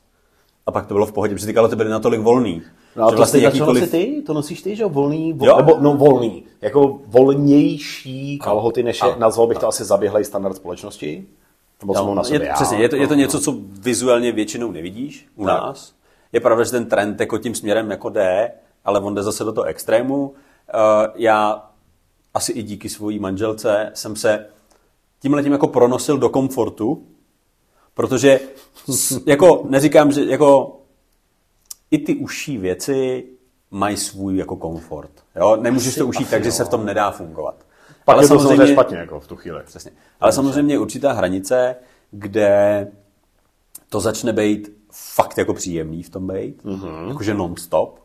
[0.65, 2.61] A pak to bylo v pohodě, protože ty kalhoty byly natolik volný.
[2.95, 4.23] No a to vlastně jakýkoliv- ty?
[4.25, 4.85] To nosíš ty, že?
[4.85, 5.57] Volný, vol, Jo.
[5.57, 6.43] nebo no volný.
[6.61, 11.25] Jako volnější kalhoty, než je, nazval bych to asi zaběhlej standard společnosti.
[11.83, 12.53] Nebo mám na No, sobě je, já.
[12.53, 15.63] přesně, je to, je to No, něco, co vizuálně většinou nevidíš u Tak.
[15.63, 15.93] nás.
[16.31, 18.51] Je pravda, že ten trend jako tím směrem jako jde,
[18.85, 20.33] ale on jde zase do toho extrému.
[21.15, 21.69] já
[22.33, 24.45] asi i díky svojí manželce jsem se
[25.21, 27.03] tímhle tím jako pronosil do komfortu,
[27.93, 28.39] protože
[29.25, 30.79] jako neříkám, že jako
[31.91, 33.25] i ty užší věci
[33.71, 35.11] mají svůj jako komfort.
[35.35, 35.55] Jo?
[35.55, 36.45] Nemůžeš asi, to ušít tak, jo.
[36.45, 37.55] že se v tom nedá fungovat.
[38.05, 39.59] Pak ale je to samozřejmě špatně jako v tu chvíli.
[39.65, 39.91] Přesně.
[40.19, 41.75] Ale samozřejmě je určitá hranice,
[42.11, 42.87] kde
[43.89, 47.07] to začne být fakt jako příjemný v tom být, mm-hmm.
[47.07, 47.99] jakože non-stop.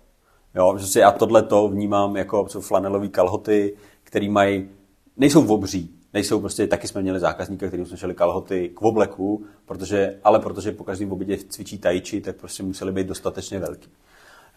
[0.54, 4.68] Jo, si já tohle to vnímám jako flanelový kalhoty, který mají,
[5.16, 10.18] nejsou obří, nejsou prostě, taky jsme měli zákazníka, kterým jsme šeli kalhoty k obleku, protože,
[10.24, 13.90] ale protože po každém obědě cvičí tajči, tak prostě museli být dostatečně velký.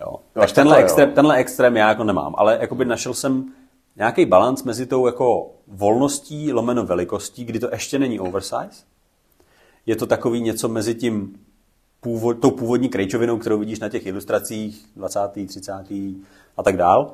[0.01, 0.19] Jo.
[0.34, 1.15] Tak tenhle, to, extrém, jo.
[1.15, 3.54] tenhle extrém já jako nemám, ale jakoby našel jsem
[4.02, 8.86] nějaký balans mezi tou jako volností lomeno velikostí, kdy to ještě není oversize.
[9.86, 11.40] Je to takový něco mezi tím
[12.00, 15.72] původ, tou původní krejčovinou, kterou vidíš na těch ilustracích 20., 30.
[16.58, 17.14] a tak dál.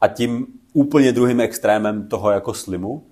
[0.00, 3.02] A tím úplně druhým extrémem toho jako slimu,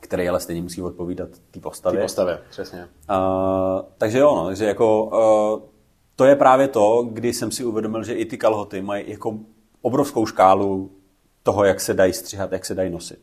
[0.00, 2.00] který ale stejně musí odpovídat té postavě.
[2.00, 2.88] Té postavě, přesně.
[3.10, 5.68] Uh, takže jo, no, takže jako uh,
[6.16, 9.38] to je právě to, kdy jsem si uvědomil, že i ty kalhoty mají jako
[9.80, 10.90] obrovskou škálu
[11.42, 13.18] toho, jak se dají střihat, jak se dají nosit.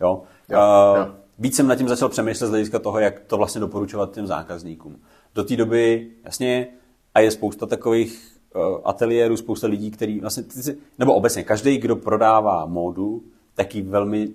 [0.00, 0.22] Jo?
[0.48, 1.14] Jo, uh, jo.
[1.38, 4.96] Víc jsem nad tím začal přemýšlet z hlediska toho, jak to vlastně doporučovat těm zákazníkům.
[5.34, 6.68] Do té doby, jasně,
[7.14, 10.44] a je spousta takových uh, ateliérů, spousta lidí, který vlastně,
[10.98, 13.22] nebo obecně, každý, kdo prodává módu,
[13.54, 14.28] taky velmi,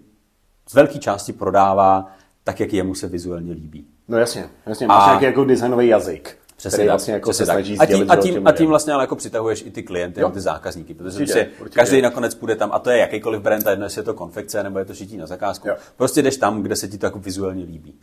[0.69, 2.11] z velké části prodává
[2.43, 3.87] tak, jak jemu se vizuálně líbí.
[4.07, 5.07] No jasně, jasně, máš a...
[5.07, 6.37] nějaký jako designový jazyk.
[6.63, 9.15] Přesně který vlastně jako se snaží a tím, a, tím, a tím vlastně ale jako
[9.15, 10.29] přitahuješ i ty klienty, jo.
[10.29, 11.79] ty zákazníky, protože určitě, prostě určitě.
[11.79, 14.63] každý nakonec půjde tam, a to je jakýkoliv brand, a jedno jestli je to konfekce,
[14.63, 15.67] nebo je to šití na zakázku.
[15.67, 15.75] Jo.
[15.97, 17.93] Prostě jdeš tam, kde se ti to jako vizuálně líbí.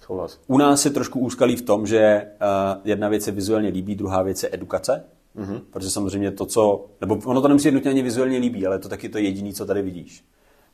[0.00, 0.40] Souhlas.
[0.46, 4.22] U nás je trošku úskalý v tom, že uh, jedna věc se vizuálně líbí, druhá
[4.22, 5.04] věc je edukace.
[5.36, 5.60] Mm-hmm.
[5.70, 9.08] Protože samozřejmě to, co, nebo ono to nemusí nutně ani vizuálně líbí, ale to taky
[9.08, 10.24] to jediné, co tady vidíš.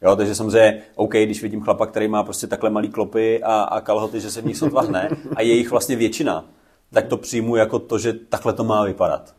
[0.02, 3.81] Jo, takže samozřejmě, OK, když vidím chlapa, který má prostě takhle malý klopy a, a
[3.81, 6.44] kalhoty, že se v nich sotva hne, a je jich vlastně většina,
[6.92, 9.35] tak to přijmu jako to, že takhle to má vypadat.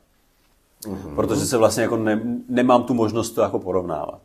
[0.84, 1.16] Mm-hmm.
[1.16, 4.22] Protože se vlastně jako ne, nemám tu možnost to jako porovnávat.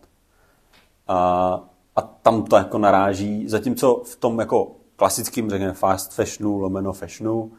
[1.08, 1.60] A,
[1.96, 7.52] a tam to jako naráží, zatímco v tom jako klasickým, řekněme, fast fashionu, lomeno fashionu,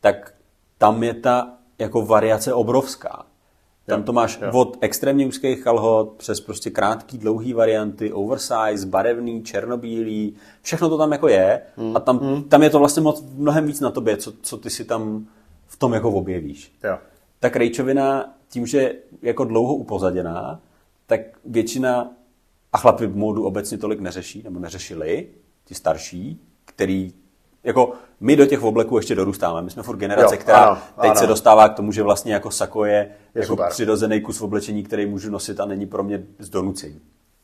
[0.00, 0.34] tak
[0.78, 3.26] tam je ta jako variace obrovská.
[3.88, 4.50] Tam to máš jo.
[4.52, 11.12] od extrémně úzkých kalhot přes prostě krátký, dlouhý varianty, oversize, barevný, černobílý, všechno to tam
[11.12, 11.96] jako je mm.
[11.96, 12.42] a tam, mm.
[12.42, 15.26] tam je to vlastně moc, mnohem víc na tobě, co, co ty si tam
[15.66, 16.72] v tom jako objevíš.
[16.84, 16.98] Jo.
[17.40, 20.60] Ta krejčovina tím, že jako dlouho upozaděná,
[21.06, 22.10] tak většina,
[22.72, 25.28] a chlapi v módu obecně tolik neřeší, nebo neřešili,
[25.64, 27.12] ti starší, který
[27.64, 29.62] jako my do těch obleků ještě dorůstáme.
[29.62, 31.20] My jsme furt generace, jo, která ano, teď ano.
[31.20, 33.70] se dostává k tomu, že vlastně jako sako je, je jako super.
[33.70, 37.00] přirozený kus oblečení, který můžu nosit a není pro mě z donucení.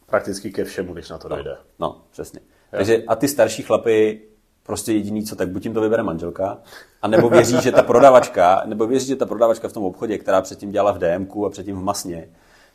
[0.06, 1.56] Prakticky ke všemu, když na to no, dojde.
[1.78, 2.40] No, přesně.
[2.72, 2.76] Jo.
[2.76, 4.20] Takže a ty starší chlapy
[4.62, 6.58] prostě jediný, co tak buď jim to vybere manželka,
[7.02, 10.40] a nebo věří, že ta prodavačka, nebo věří, že ta prodavačka v tom obchodě, která
[10.40, 12.28] předtím dělala v DMku a předtím v Masně,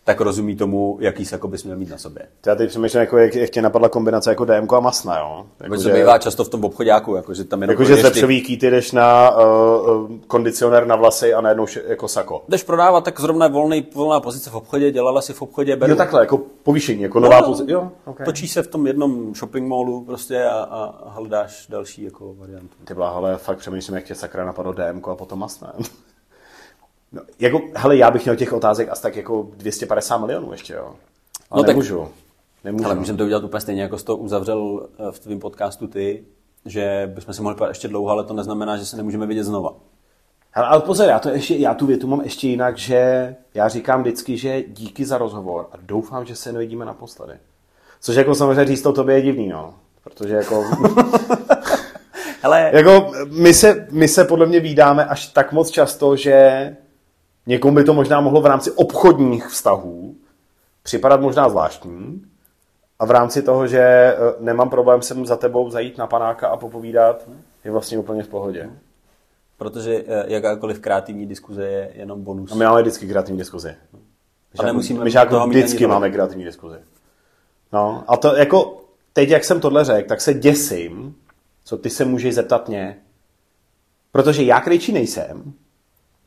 [0.10, 2.26] tak rozumí tomu, jaký sako bys měl mít na sobě.
[2.46, 5.46] Já teď přemýšlím, jako, jak, jak tě napadla kombinace jako DMK a masna, jo?
[5.60, 8.72] Jako, že, bývá často v tom obchodáku, jako, že tam jenom jako, že ký, ty
[8.72, 12.44] jdeš na uh, kondicionér na vlasy a najednou jako sako.
[12.50, 15.92] Jdeš prodávat, tak zrovna volný, volná pozice v obchodě, dělala si v obchodě, beru.
[15.92, 17.72] Jo, takhle, jako povýšení, jako nová no, pozice.
[17.72, 18.26] Jo, okay.
[18.26, 22.76] Točí se v tom jednom shopping mallu prostě a, a hledáš další jako variantu.
[22.86, 25.74] Ty ale fakt přemýšlím, jak tě sakra napadlo DMK a potom masna.
[27.12, 30.96] No, jako, hele, já bych měl těch otázek asi tak jako 250 milionů ještě, jo.
[31.50, 32.00] Ale no nemůžu.
[32.00, 32.10] Tak,
[32.64, 32.86] nemůžu.
[32.86, 36.24] Ale můžeme to udělat úplně stejně, jako jsi to uzavřel eh, v tvém podcastu ty,
[36.66, 39.76] že bychom se mohli pát ještě dlouho, ale to neznamená, že se nemůžeme vidět znova.
[40.52, 44.02] Hele, ale pozor, já, to ještě, já tu větu mám ještě jinak, že já říkám
[44.02, 47.34] vždycky, že díky za rozhovor a doufám, že se nevidíme naposledy.
[48.02, 49.74] Což jako samozřejmě říct to tobě je divný, no.
[50.04, 50.66] Protože jako...
[52.42, 52.72] Hele.
[52.74, 56.76] Jako my se, my se podle mě vídáme až tak moc často, že
[57.48, 60.16] Někomu by to možná mohlo v rámci obchodních vztahů
[60.84, 62.26] připadat možná zvláštní
[63.00, 66.58] a v rámci toho, že e, nemám problém sem za tebou zajít na panáka a
[66.58, 67.28] popovídat,
[67.64, 68.70] je vlastně úplně v pohodě.
[69.58, 72.52] Protože e, jakákoliv kreativní diskuze je jenom bonus.
[72.52, 73.76] A my máme vždycky kreativní diskuzi.
[74.60, 76.78] A nemusíme my jako vždycky máme kreativní diskuzi.
[77.74, 78.82] No, a to jako
[79.14, 81.16] teď, jak jsem tohle řekl, tak se děsím,
[81.66, 82.98] co ty se můžeš zeptat mě.
[84.12, 85.54] Protože já krejčí nejsem,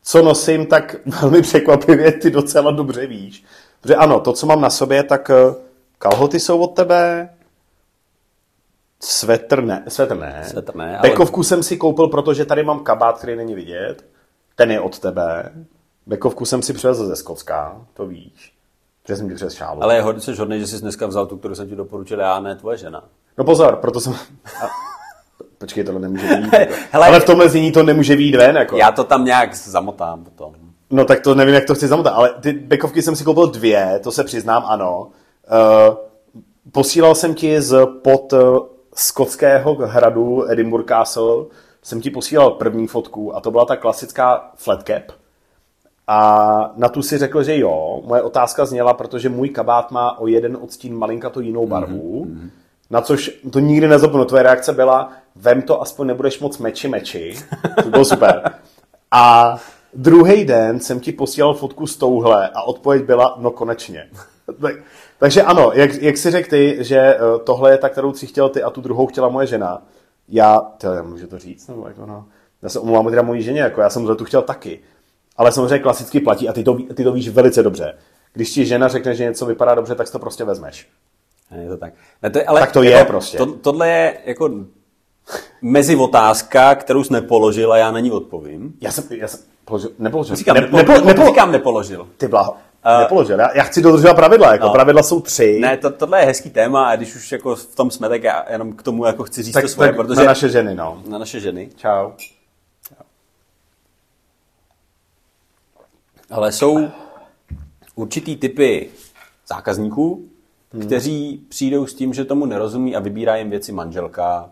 [0.03, 3.45] co nosím, tak velmi překvapivě ty docela dobře víš.
[3.81, 5.55] Protože ano, to, co mám na sobě, tak eh,
[5.97, 7.29] kalhoty jsou od tebe,
[8.99, 10.43] svetr ne, svetr ne.
[10.47, 11.09] Svetr ne ale...
[11.09, 14.05] Bekovku jsem si koupil, protože tady mám kabát, který není vidět.
[14.55, 15.51] Ten je od tebe.
[16.05, 18.53] Bekovku jsem si přivezl ze Skotska, to víš.
[19.07, 19.83] Že jsem ti přes šálu.
[19.83, 22.39] Ale je hodně, jsi hodný, že jsi dneska vzal tu, kterou jsem ti doporučil, já
[22.39, 23.03] ne tvoje žena.
[23.37, 24.13] No pozor, proto jsem...
[25.57, 26.53] Počkej, tohle nemůže být.
[26.53, 26.73] Jako.
[26.91, 28.55] Hele, ale v tomhle znění to nemůže být ven.
[28.55, 28.77] Jako.
[28.77, 30.53] Já to tam nějak zamotám potom.
[30.89, 33.99] No tak to nevím, jak to chci zamotat, ale ty bekovky jsem si koupil dvě,
[34.03, 35.01] to se přiznám, ano.
[35.01, 35.95] Uh,
[36.71, 38.39] posílal jsem ti z pod uh,
[38.95, 41.45] skotského hradu Edinburgh Castle,
[41.81, 45.03] jsem ti posílal první fotku a to byla ta klasická flat cap.
[46.07, 48.01] A na tu si řekl, že jo.
[48.05, 52.25] Moje otázka zněla, protože můj kabát má o jeden odstín malinka to jinou barvu.
[52.25, 52.49] Mm-hmm.
[52.89, 54.25] Na což to nikdy nezapomenu.
[54.25, 57.35] Tvoje reakce byla, vem to, aspoň nebudeš moc meči meči.
[57.83, 58.51] To bylo super.
[59.11, 59.55] A
[59.93, 64.09] druhý den jsem ti posílal fotku z touhle a odpověď byla, no konečně.
[65.19, 68.49] Takže ano, jak, jak si řekl ty, že eh, tohle je ta, kterou si chtěl
[68.49, 69.81] ty a tu druhou chtěla moje žena,
[70.29, 72.25] já, to můžu to říct, nebo jako no,
[72.61, 74.79] já se omlouvám teda mojí ženě, jako já jsem tu chtěl taky.
[75.37, 77.93] Ale samozřejmě klasicky platí a ty to, ty to víš velice dobře.
[78.33, 80.89] Když ti žena řekne, že něco vypadá dobře, tak si to prostě vezmeš.
[81.51, 81.93] Je to tak.
[82.23, 83.37] Ne, to je, ale tak to jako, je prostě.
[83.37, 84.49] To, tohle je jako
[85.61, 88.73] mezi otázka, kterou jsi nepoložil a já na ní odpovím.
[88.81, 90.35] Já jsem, já jsem položil, nepoložil.
[90.35, 92.07] Říkám, ne, nepo, nepo, nepo, říkám nepoložil.
[92.17, 92.51] Ty blaho.
[92.51, 93.39] Uh, nepoložil.
[93.39, 94.51] Já, já chci dodržovat pravidla.
[94.51, 94.73] Jako no.
[94.73, 95.59] Pravidla jsou tři.
[95.59, 98.45] Ne, to, tohle je hezký téma a když už jako v tom jsme, tak já
[98.51, 100.19] jenom k tomu jako chci říct tak, to svoje, tak protože...
[100.19, 101.01] Na naše ženy, no.
[101.07, 101.69] Na naše ženy.
[101.75, 102.11] Čau.
[106.31, 106.87] Ale jsou
[107.95, 108.89] určitý typy
[109.47, 110.29] zákazníků,
[110.73, 110.81] hmm.
[110.81, 114.49] kteří přijdou s tím, že tomu nerozumí a vybírá jim věci manželka,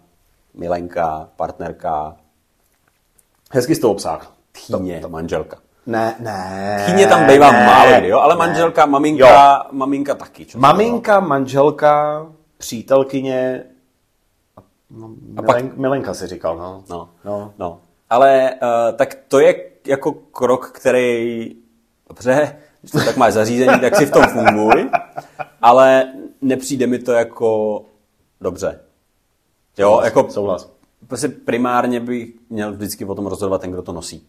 [0.53, 2.15] milenka, partnerka.
[3.51, 4.33] Hezky z toho obsáh.
[4.51, 5.09] Tchýně, to, to.
[5.09, 5.57] manželka.
[5.85, 6.83] Ne, ne.
[6.85, 8.19] Tchýně tam bývá ne, málo kdy, jo?
[8.19, 8.39] ale ne.
[8.39, 9.69] manželka, maminka, jo.
[9.71, 10.45] maminka taky.
[10.45, 12.25] Čo maminka, manželka,
[12.57, 13.63] přítelkyně,
[15.37, 15.77] a pak...
[15.77, 16.83] Milenka si říkal, no.
[16.89, 17.53] No, no.
[17.57, 17.79] no.
[18.09, 19.55] Ale uh, tak to je
[19.87, 21.55] jako krok, který,
[22.09, 24.89] dobře, když to tak máš zařízení, tak si v tom funguj,
[25.61, 27.81] ale nepřijde mi to jako
[28.41, 28.79] dobře.
[29.77, 30.71] Jo, souhlas, jako souhlas.
[31.07, 34.27] Prostě primárně bych měl vždycky o tom rozhodovat ten, kdo to nosí.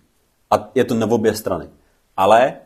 [0.50, 1.68] A je to na obě strany.
[2.16, 2.56] Ale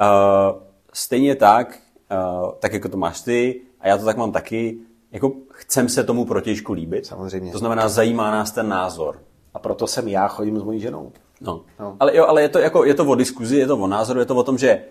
[0.00, 1.78] uh, stejně tak,
[2.12, 4.78] uh, tak jako to máš ty, a já to tak mám taky,
[5.12, 7.06] jako chcem se tomu protěžku líbit.
[7.06, 7.52] Samozřejmě.
[7.52, 9.22] To znamená, zajímá nás ten názor.
[9.54, 11.12] A proto jsem já chodím s mojí ženou.
[11.40, 11.64] No.
[11.80, 11.96] no.
[12.00, 14.26] Ale jo, ale je to, jako, je to o diskuzi, je to o názoru, je
[14.26, 14.84] to o tom, že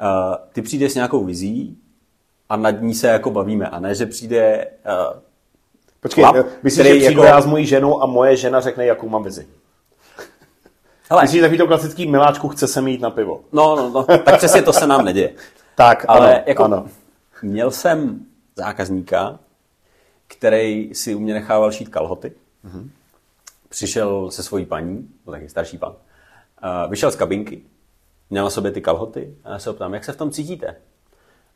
[0.00, 1.78] uh, ty přijdeš s nějakou vizí
[2.48, 5.20] a nad ní se jako bavíme, a ne, že přijde uh,
[6.00, 7.34] Počkej, chlap, myslíš, že přijdu jako...
[7.34, 9.46] já s mojí ženou a moje žena řekne, jakou mám vizi?
[11.10, 11.22] Hele.
[11.22, 13.40] Myslíš, takový to klasický miláčku, chce se mít na pivo?
[13.52, 15.32] No, no, no, tak přesně to se nám neděje.
[15.74, 16.86] tak, ale ano, jako, ano.
[17.42, 19.38] Měl jsem zákazníka,
[20.26, 22.32] který si u mě nechával šít kalhoty.
[22.64, 22.88] Mm-hmm.
[23.68, 25.92] Přišel se svojí paní, to taky starší pan.
[25.92, 27.62] Uh, vyšel z kabinky,
[28.30, 30.76] měl na sobě ty kalhoty a já se optám, jak se v tom cítíte?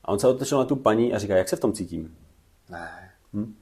[0.04, 2.14] A on se otočil na tu paní a říká, jak se v tom cítím?
[2.70, 2.88] Ne.
[3.34, 3.54] Hm?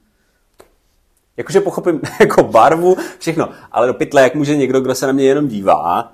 [1.37, 5.23] Jakože pochopím jako barvu, všechno, ale do pytle, jak může někdo, kdo se na mě
[5.23, 6.13] jenom dívá,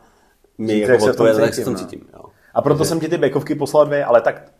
[0.57, 2.01] mi jako odpovědět, jak se v tom cítím.
[2.13, 2.25] Jo.
[2.53, 4.51] A proto jsem ti ty bekovky poslal dvě, ale tak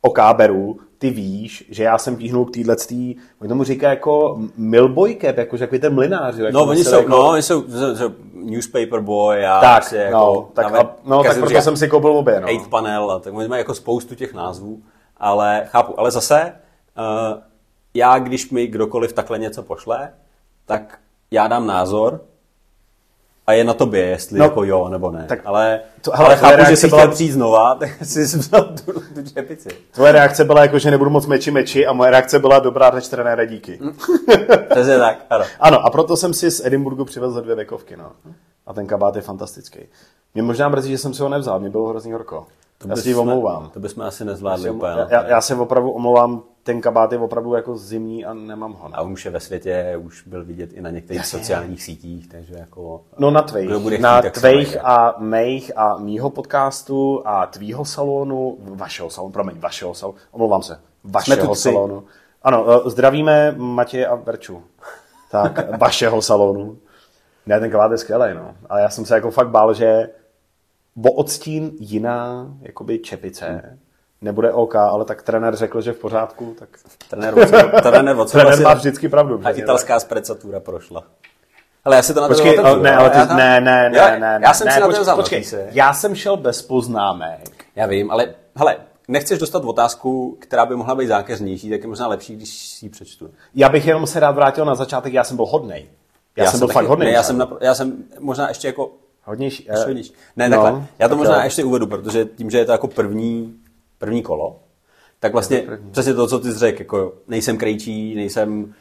[0.00, 4.40] o káberu, ty víš, že já jsem tíhnul k téhle tý, oni tomu říká jako
[4.56, 6.36] milboy cap, jako takový ten mlinář.
[6.36, 7.08] Jako no, oni jsou, jako...
[7.08, 7.64] no, oni jsou,
[7.94, 12.10] jsou newspaper boy a tak, jako, no, tak, a, no, tak proto jsem si koupil
[12.10, 12.40] obě.
[12.40, 12.48] No.
[12.48, 14.82] Eight panel, a tak oni mají jako spoustu těch názvů,
[15.16, 16.52] ale chápu, ale zase,
[16.98, 17.40] uh,
[17.94, 20.12] já, když mi kdokoliv takhle něco pošle,
[20.66, 20.98] tak
[21.30, 22.20] já dám názor
[23.46, 25.24] a je na tobě, jestli no, jako jo nebo ne.
[25.28, 27.00] Tak ale, to, ale, ale chápu, že si byla...
[27.00, 29.68] chtěl přijít znova, tak si vzal tu, tu čepici.
[29.90, 33.08] Tvoje reakce byla jako, že nebudu moc meči meči a moje reakce byla dobrá řeč
[33.08, 33.78] trenéra díky.
[34.86, 35.44] je tak, ano.
[35.60, 38.12] Ano, a proto jsem si z Edinburgu přivezl dvě vekovky, no.
[38.66, 39.78] A ten kabát je fantastický.
[40.34, 42.46] Mě možná mrzí, že jsem si ho nevzal, mě bylo hrozný horko.
[42.78, 43.70] To já si omlouvám.
[43.70, 44.92] To bychom asi nezvládli úplně.
[44.92, 48.88] Já, já, já se opravdu omlouvám, ten kabát je opravdu jako zimní a nemám ho.
[48.88, 48.98] No.
[48.98, 51.38] A už je ve světě, už byl vidět i na některých Jasně.
[51.38, 53.00] sociálních sítích, takže jako...
[53.18, 59.10] No na tvých, chtít, na tvých a mých a mýho podcastu a tvýho salonu, vašeho
[59.10, 62.04] salonu, promiň, vašeho salonu, omlouvám se, vašeho salonu.
[62.42, 64.62] Ano, eh, zdravíme Matěje a Verču.
[65.30, 66.78] Tak, vašeho salonu.
[67.46, 68.54] Ne, ten kabát je skvělý, no.
[68.68, 70.08] Ale já jsem se jako fakt bál, že
[71.02, 73.78] o odstín jiná jakoby čepice
[74.24, 76.68] nebude OK, ale tak trenér řekl, že v pořádku, tak...
[77.10, 77.34] Trenér,
[77.82, 79.40] trenér, trenér má vždycky pravdu.
[79.44, 81.04] A italská sprecatura prošla.
[81.84, 84.18] Ale já si to na počkej, to ne, ale ty, já, ne, ne, ne, já,
[84.18, 87.64] ne, já jsem ne, si na to vzal počkej, já jsem šel bez poznámek.
[87.76, 88.76] Já vím, ale hele,
[89.08, 92.90] nechceš dostat otázku, která by mohla být zákeřnější, tak je možná lepší, když si ji
[92.90, 93.30] přečtu.
[93.54, 95.88] Já bych jenom se rád vrátil na začátek, já jsem byl hodnej.
[96.36, 97.08] Já, já jsem byl taky, fakt hodnej.
[97.08, 98.90] Ne, já, jsem napr- já jsem možná ještě jako
[99.24, 99.68] Hodnější.
[99.68, 99.94] Uh,
[100.36, 100.86] Ne, no, takhle.
[100.98, 101.44] Já to možná jo.
[101.44, 103.54] ještě uvedu, protože tím, že je to jako první,
[103.98, 104.60] první kolo,
[105.20, 108.74] tak vlastně přesně to, co ty jsi řekl, jako nejsem krejčí, nejsem...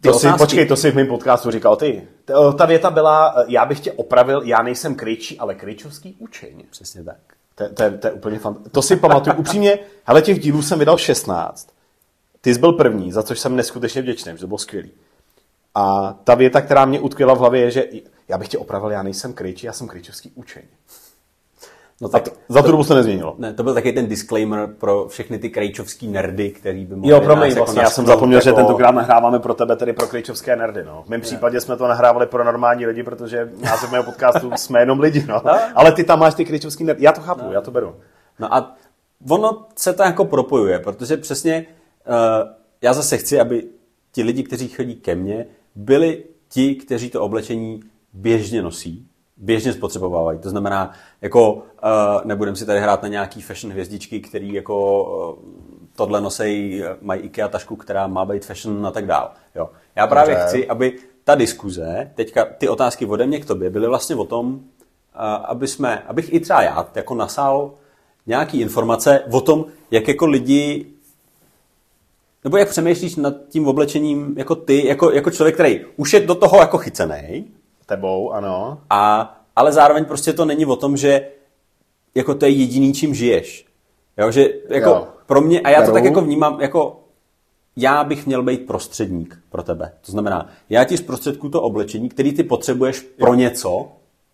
[0.00, 2.02] Ty To si, počkej, to si v mém podcastu říkal ty.
[2.24, 6.62] T- Ta věta byla, eh, já bych tě opravil, já nejsem kryčí, ale kryčovský učeň.
[6.70, 7.16] Přesně tak.
[7.54, 8.72] To, to, je- to je úplně fant...
[8.72, 9.36] To si pamatuju.
[9.36, 11.68] Upřímně, hele, těch dílů jsem vydal 16.
[12.40, 14.90] Ty jsi byl první, za což jsem neskutečně vděčný, že to bylo skvělý.
[15.80, 17.84] A ta věta, která mě utkvěla v hlavě, je, že
[18.28, 20.62] já bych tě opravil, já nejsem kryčí, já jsem kryčovský učeň.
[22.00, 23.34] No A tak, to, za tu dobu se nezměnilo.
[23.38, 27.20] ne, to byl taky ten disclaimer pro všechny ty krejčovský nerdy, který by mohli Jo,
[27.20, 30.06] promiň, nás jako vlastně, já jsem zapomněl, že jako- tentokrát nahráváme pro tebe, tedy pro
[30.06, 30.84] kryčovské nerdy.
[30.84, 31.02] No.
[31.06, 35.00] V mém případě jsme to nahrávali pro normální lidi, protože název mého podcastu jsme jenom
[35.00, 35.24] lidi.
[35.28, 35.42] No.
[35.74, 37.04] Ale ty tam máš ty kryčovský nerdy.
[37.04, 37.96] Já to chápu, já to beru.
[38.38, 38.76] No a
[39.30, 41.66] ono se to jako propojuje, protože přesně
[42.08, 42.14] uh,
[42.82, 43.64] já zase chci, aby
[44.12, 47.80] ti lidi, kteří chodí ke mně, byli ti, kteří to oblečení
[48.12, 49.06] běžně nosí,
[49.36, 50.38] běžně spotřebovávají.
[50.38, 51.60] To znamená, jako uh,
[52.24, 55.50] nebudem si tady hrát na nějaký fashion hvězdičky, který jako uh,
[55.96, 59.30] tohle nosej, mají IKEA tašku, která má být fashion a tak dál.
[59.54, 59.70] Jo.
[59.96, 60.48] Já právě Dobře.
[60.48, 64.54] chci, aby ta diskuze, teďka ty otázky ode mě k tobě, byly vlastně o tom,
[64.54, 64.60] uh,
[65.44, 67.70] aby jsme, abych i třeba já jako nasál
[68.26, 70.86] nějaký informace o tom, jak jako lidi
[72.44, 76.34] nebo jak přemýšlíš nad tím oblečením jako ty, jako, jako člověk, který už je do
[76.34, 77.44] toho jako chycený,
[77.86, 78.80] Tebou, ano.
[78.90, 81.28] a, ale zároveň prostě to není o tom, že
[82.14, 83.66] jako to je jediný, čím žiješ.
[84.18, 85.08] Jo, že jako Jo.
[85.26, 85.94] pro mě, a já to Beru.
[85.94, 87.00] tak jako vnímám, jako
[87.76, 89.92] já bych měl být prostředník pro tebe.
[90.06, 93.88] To znamená, já ti zprostředku to oblečení, který ty potřebuješ pro něco,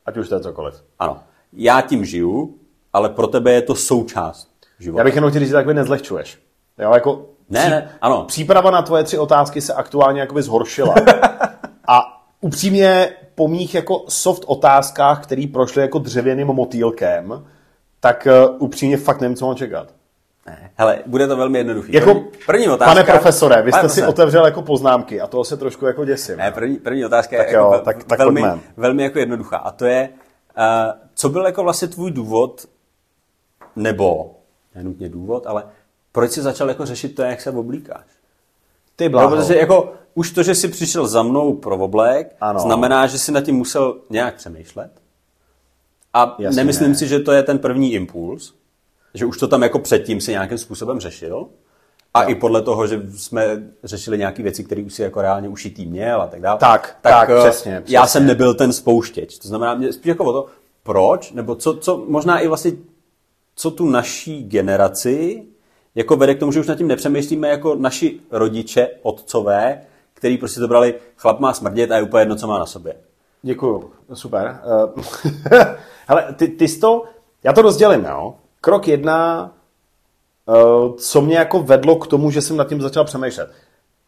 [0.06, 0.74] Ať už to je cokoliv.
[0.98, 1.18] ano,
[1.52, 2.54] já tím žiju,
[2.92, 5.00] ale pro tebe je to součást života.
[5.00, 6.38] Já bych jenom chtěl říct, že takhle nezlehčuješ.
[6.78, 8.24] Jo, jako Ne, ne, ano.
[8.24, 10.94] Příprava na tvoje tři otázky se aktuálně jakoby zhoršila.
[11.88, 17.46] A upřímně po mých jako soft otázkách, které prošly jako dřevěným motýlkem,
[18.00, 19.88] tak uh, upřímně fakt nevím, co mám čekat.
[20.46, 21.92] Ne, hele, bude to velmi jednoduchý.
[21.92, 22.94] Jako, první, otázka.
[22.94, 26.36] Pane profesore, vy jste Pane si otevřel jako poznámky a toho se trošku jako děsím.
[26.36, 28.60] Ne, první, první otázka Tak je jako jo, ve- tak- tak velmi, pojďme.
[28.76, 29.56] velmi jako jednoduchá.
[29.56, 30.08] A to je,
[30.58, 30.64] uh,
[31.14, 32.66] co byl jako vlastně tvůj důvod,
[33.76, 34.34] nebo,
[34.74, 35.64] nenutně důvod, ale
[36.16, 38.04] proč jsi začal jako řešit to, jak se oblíkáš?
[38.96, 39.28] Ty No, bláho.
[39.36, 42.60] protože jako už to, že jsi přišel za mnou pro oblek, Ano.
[42.60, 44.90] znamená, že jsi nad tím musel nějak přemýšlet.
[46.14, 46.94] A Jasně nemyslím ne.
[46.94, 48.54] si, že to je ten první impuls,
[49.14, 51.46] že už to tam jako předtím si nějakým způsobem řešil.
[52.14, 55.86] A i podle toho, že jsme řešili nějaké věci, které už si jako reálně ušitý
[55.86, 56.58] měl a tak dále.
[56.58, 58.06] Tak, tak, eh, přesně, Já přesně.
[58.12, 59.38] jsem nebyl ten spouštěč.
[59.38, 60.46] To znamená, mě spíš jako o to,
[60.82, 62.72] proč, nebo co, co možná i vlastně,
[63.56, 65.42] co tu naší generaci
[65.96, 69.80] jako vede k tomu, že už nad tím nepřemýšlíme jako naši rodiče, otcové,
[70.14, 72.96] který prostě to brali, chlap má smrdět a je úplně jedno, co má na sobě.
[73.42, 74.60] Děkuju, super.
[74.96, 75.02] Uh,
[76.06, 77.04] hele, ty, ty jsi to,
[77.44, 78.34] já to rozdělím, jo.
[78.60, 79.50] Krok jedna,
[80.46, 83.50] uh, co mě jako vedlo k tomu, že jsem nad tím začal přemýšlet.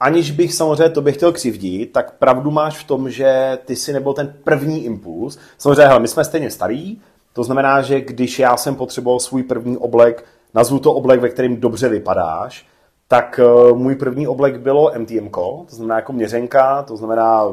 [0.01, 4.12] Aniž bych samozřejmě tobě chtěl křivdit, tak pravdu máš v tom, že ty si nebyl
[4.12, 5.38] ten první impuls.
[5.59, 6.98] Samozřejmě, hele, my jsme stejně starý,
[7.33, 11.56] to znamená, že když já jsem potřeboval svůj první oblek, nazvu to oblek, ve kterém
[11.56, 12.66] dobře vypadáš,
[13.08, 17.44] tak uh, můj první oblek bylo MTM, to znamená jako měřenka, to znamená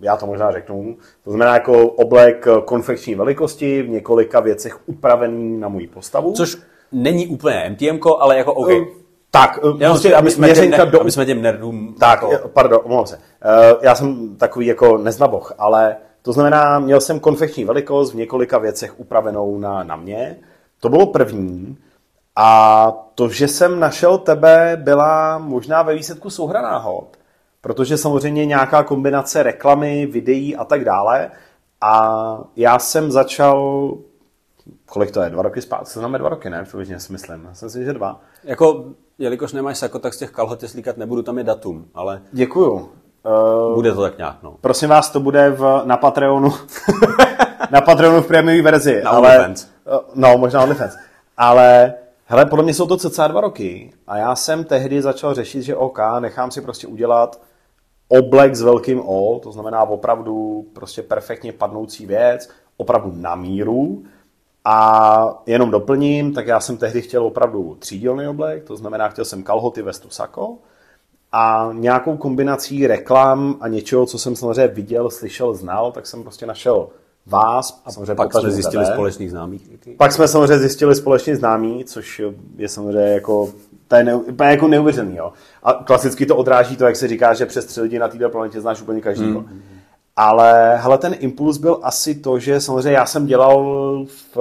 [0.00, 5.68] já to možná řeknu, to znamená jako oblek konfekční velikosti, v několika věcech upravený na
[5.68, 6.32] můj postavu.
[6.32, 6.58] Což
[6.92, 8.70] není úplně MTM, ale jako OK.
[8.70, 8.84] Eh,
[9.30, 11.00] tak, eh, Jenom prostě aby jsme, těm, měřenka ne, do...
[11.00, 11.94] aby jsme těm nerdům...
[12.00, 13.18] Tak, jako, eh, pardon, omlouvám se.
[13.42, 18.58] Eh, Já jsem takový jako neznaboch, ale to znamená, měl jsem konfekční velikost v několika
[18.58, 20.36] věcech upravenou na, na mě.
[20.80, 21.76] To bylo první.
[22.40, 27.16] A to, že jsem našel tebe, byla možná ve výsledku souhra náhod.
[27.60, 31.30] Protože samozřejmě nějaká kombinace reklamy, videí a tak dále.
[31.80, 33.90] A já jsem začal,
[34.86, 36.64] kolik to je, dva roky zpátky, to znamená dva roky, ne?
[36.64, 37.44] Přibližně si myslím.
[37.48, 38.20] Já si myslím, že dva.
[38.44, 38.84] Jako,
[39.18, 42.72] jelikož nemáš sako, tak z těch kalhot slíkat nebudu, tam je datum, ale Děkuju.
[42.72, 44.56] Uh, bude to tak nějak, no.
[44.60, 46.52] Prosím vás, to bude v, na Patreonu.
[47.70, 49.02] na Patreonu v prémiové verzi.
[49.04, 49.68] Na ale, OnlyFans.
[49.86, 50.96] Eh, No, možná OnlyFans.
[51.36, 51.94] Ale,
[52.28, 53.92] hele, podle mě jsou to cca dva roky.
[54.06, 57.40] A já jsem tehdy začal řešit, že OK, nechám si prostě udělat
[58.08, 64.02] oblek s velkým O, to znamená opravdu prostě perfektně padnoucí věc, opravdu na míru.
[64.64, 69.42] A jenom doplním, tak já jsem tehdy chtěl opravdu třídílný oblek, to znamená, chtěl jsem
[69.42, 70.58] kalhoty, vestu, sako
[71.32, 76.46] a nějakou kombinací reklam a něčeho, co jsem samozřejmě viděl, slyšel, znal, tak jsem prostě
[76.46, 76.88] našel
[77.28, 78.94] vás a samozřejmě Pak jsme zjistili tebe.
[78.94, 79.70] společných známých.
[79.96, 82.22] Pak jsme samozřejmě zjistili společně známí, což
[82.56, 83.48] je samozřejmě jako,
[83.88, 85.16] to je, neu, to je jako neuvěřený.
[85.16, 85.32] Jo.
[85.62, 88.60] A klasicky to odráží to, jak se říká, že přes tři lidi na této planetě
[88.60, 89.40] znáš úplně každýho.
[89.40, 89.62] Mm.
[90.16, 93.64] Ale hele, ten impuls byl asi to, že samozřejmě já jsem dělal
[94.06, 94.36] v,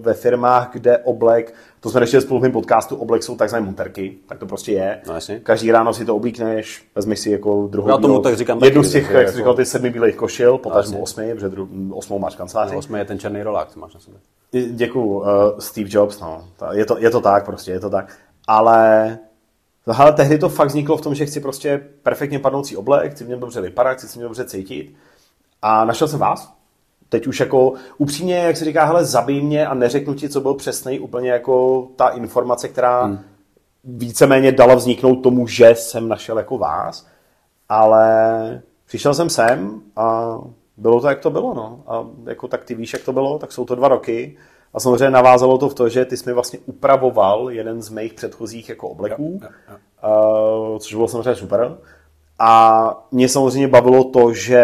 [0.00, 4.38] ve firmách, kde oblek, to jsme ještě spolu v podcastu, oblek jsou takzvané monterky, tak
[4.38, 5.00] to prostě je.
[5.06, 5.40] No, jasně.
[5.40, 8.82] Každý ráno si to oblíkneš, vezmeš si jako druhou Já tomu bílou- tak říkám jednu
[8.82, 11.02] z těch, jak jako- říkal, ty sedmi bílých košil, potažmo Jasně.
[11.02, 12.76] osmi, protože dru- osmou máš kanceláři.
[12.76, 14.20] Osmý je ten černý rolák, co máš na sobě.
[14.70, 15.26] Děkuju, uh,
[15.58, 16.44] Steve Jobs, no.
[16.72, 18.16] Je to, je to tak prostě, je to tak.
[18.46, 19.18] Ale
[19.92, 23.28] hele, tehdy to fakt vzniklo v tom, že chci prostě perfektně padnoucí oblek, chci v
[23.28, 24.94] něm dobře vypadat, chci se v něm dobře cítit.
[25.62, 26.57] A našel jsem vás.
[27.08, 30.54] Teď už jako upřímně, jak se říká, hele, zabij mě a neřeknu ti, co byl
[30.54, 33.18] přesný, úplně jako ta informace, která hmm.
[33.84, 37.06] víceméně dala vzniknout tomu, že jsem našel jako vás.
[37.68, 40.38] Ale přišel jsem sem a
[40.76, 41.82] bylo to, jak to bylo, no.
[41.86, 44.36] A jako tak ty víš, jak to bylo, tak jsou to dva roky.
[44.74, 48.14] A samozřejmě navázalo to v to, že ty jsi mi vlastně upravoval jeden z mých
[48.14, 51.78] předchozích jako obleků, Jo, jo, Uh, což bylo samozřejmě super.
[52.38, 54.62] A mě samozřejmě bavilo to, že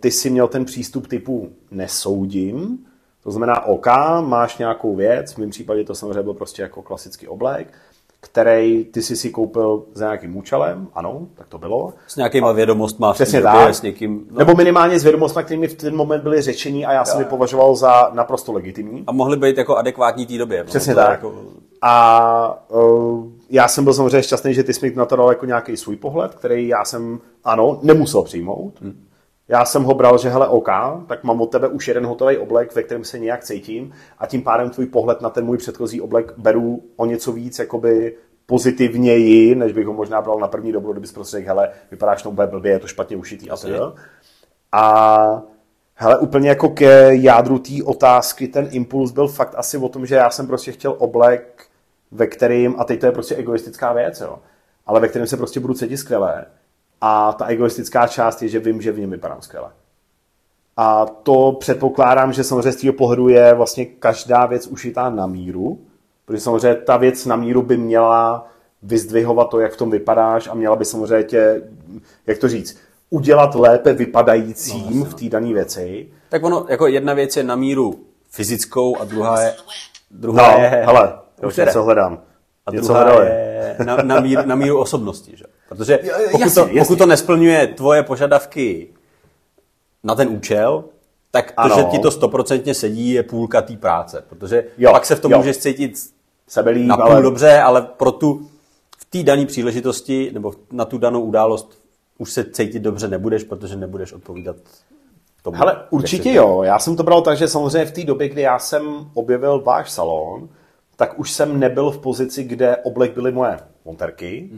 [0.00, 2.78] ty si měl ten přístup typu nesoudím,
[3.22, 3.86] to znamená OK,
[4.20, 7.72] máš nějakou věc, v mém případě to samozřejmě byl prostě jako klasický oblek,
[8.20, 11.92] který ty si si koupil za nějakým účelem, ano, tak to bylo.
[12.06, 13.74] S nějakýma vědomostma, v té Přesně tak.
[13.74, 17.04] s někým, no, Nebo minimálně s vědomostmi, kterými v ten moment byly řečení a já
[17.04, 19.04] jsem je považoval za naprosto legitimní.
[19.06, 20.58] a mohli být jako adekvátní té době.
[20.58, 21.10] no, Přesně tak.
[21.10, 21.34] Jako,
[21.82, 25.46] A uh, já jsem byl samozřejmě šťastný, že ty jsi mi na to dal jako
[25.46, 28.72] nějaký svůj pohled, který já jsem, ano, nemusel přijmout.
[28.80, 29.05] Hmm.
[29.48, 30.68] Já jsem ho bral, že hele, OK,
[31.06, 34.42] tak mám od tebe už jeden hotový oblek, ve kterém se nějak cítím a tím
[34.42, 38.16] pádem tvůj pohled na ten můj předchozí oblek beru o něco víc jakoby
[38.46, 42.30] pozitivněji, než bych ho možná bral na první dobu, kdybys prostě řekl, hele, vypadáš to
[42.30, 43.50] úplně blbě, je to špatně ušitý.
[43.50, 43.94] A, to,
[44.72, 45.42] a
[45.94, 50.14] hele, úplně jako ke jádru té otázky, ten impuls byl fakt asi o tom, že
[50.14, 51.66] já jsem prostě chtěl oblek,
[52.10, 54.38] ve kterým, a teď to je prostě egoistická věc, jo,
[54.86, 56.46] ale ve kterém se prostě budu cítit skvěle.
[57.00, 59.70] A ta egoistická část je, že vím, že v něm vypadám skvěle.
[60.76, 65.80] A to předpokládám, že samozřejmě z toho pohledu je vlastně každá věc ušitá na míru,
[66.24, 68.48] protože samozřejmě ta věc na míru by měla
[68.82, 71.62] vyzdvihovat to, jak v tom vypadáš a měla by samozřejmě tě,
[72.26, 72.78] jak to říct,
[73.10, 76.08] udělat lépe vypadajícím v té dané věci.
[76.28, 79.54] tak ono, jako jedna věc je na míru fyzickou a druhá je,
[80.10, 82.18] druhá No, je, hele, Jo, už něco hledám.
[82.66, 83.26] A něco druhá hledali.
[83.26, 85.36] je na, na, míru, na míru osobnosti.
[85.36, 85.44] Že?
[85.68, 85.98] Protože
[86.32, 86.80] pokud, jasně, to, jasně.
[86.80, 88.88] pokud to nesplňuje tvoje požadavky
[90.04, 90.84] na ten účel,
[91.30, 91.76] tak to, Ano.
[91.76, 94.24] že ti to stoprocentně sedí, je půlka té práce.
[94.28, 95.38] Protože Jo, pak se v tom jo.
[95.38, 95.94] můžeš cítit
[96.48, 98.48] Sebelíp, napůl ale dobře, ale pro tu
[98.98, 101.78] v té dané příležitosti nebo na tu danou událost
[102.18, 104.56] už se cítit dobře nebudeš, protože nebudeš odpovídat
[105.42, 105.56] tomu.
[105.56, 106.62] Hele, jak určitě jo.
[106.62, 109.90] Já jsem to bral tak, že samozřejmě v té době, kdy já jsem objevil váš
[109.90, 110.48] salon,
[110.96, 114.50] tak už jsem nebyl v pozici, kde oblek byly moje monterky.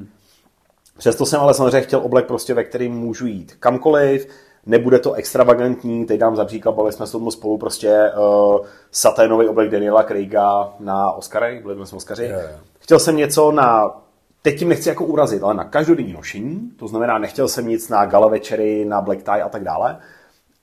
[0.98, 4.28] Přesto jsem ale samozřejmě chtěl oblek prostě, ve kterým můžu jít kamkoliv,
[4.66, 9.48] nebude to extravagantní, teď dám za příklad, bavili jsme se tomu spolu prostě uh, saténový
[9.48, 12.28] oblek Daniela Craiga na Oscary, byli jsme Oscary.
[12.28, 12.38] Jo.
[12.78, 13.96] Chtěl jsem něco na,
[14.42, 18.06] teď tím nechci jako urazit, ale na každodenní nošení, to znamená, nechtěl jsem nic na
[18.06, 19.98] gala večery, na black tie a tak dále.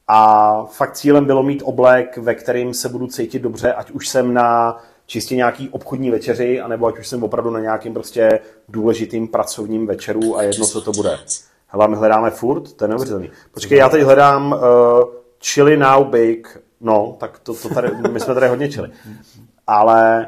[0.07, 4.33] A fakt cílem bylo mít oblek, ve kterým se budu cítit dobře, ať už jsem
[4.33, 8.39] na čistě nějaký obchodní večeři, anebo ať už jsem opravdu na nějakým prostě
[8.69, 11.19] důležitým pracovním večeru a jedno, co to bude.
[11.67, 13.29] Hele, my hledáme furt, to je neuvěřitelný.
[13.51, 14.59] Počkej, já teď hledám uh,
[15.43, 18.89] chili now big, no, tak to, to tady, my jsme tady hodně chili.
[19.67, 20.27] Ale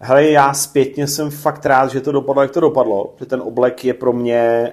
[0.00, 3.84] hele, já zpětně jsem fakt rád, že to dopadlo, jak to dopadlo, že ten oblek
[3.84, 4.72] je pro mě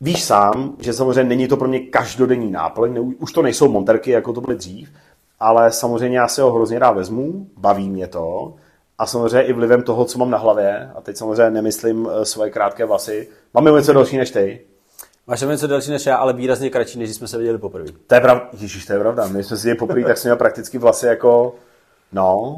[0.00, 4.32] Víš sám, že samozřejmě není to pro mě každodenní náplň, už to nejsou monterky, jako
[4.32, 4.92] to byly dřív,
[5.40, 8.54] ale samozřejmě já si ho hrozně rád vezmu, baví mě to
[8.98, 12.50] a samozřejmě i vlivem toho, co mám na hlavě, a teď samozřejmě nemyslím eh, svoje
[12.50, 14.60] krátké vlasy, mám něco další než ty.
[15.26, 17.92] Máš tam něco delší než já, ale výrazně kratší, než jsme se viděli poprvé.
[18.06, 20.36] To je pravda, Ježíš, to je pravda, my jsme si je poprvé, tak jsem měl
[20.36, 21.54] prakticky vlasy jako,
[22.12, 22.56] no,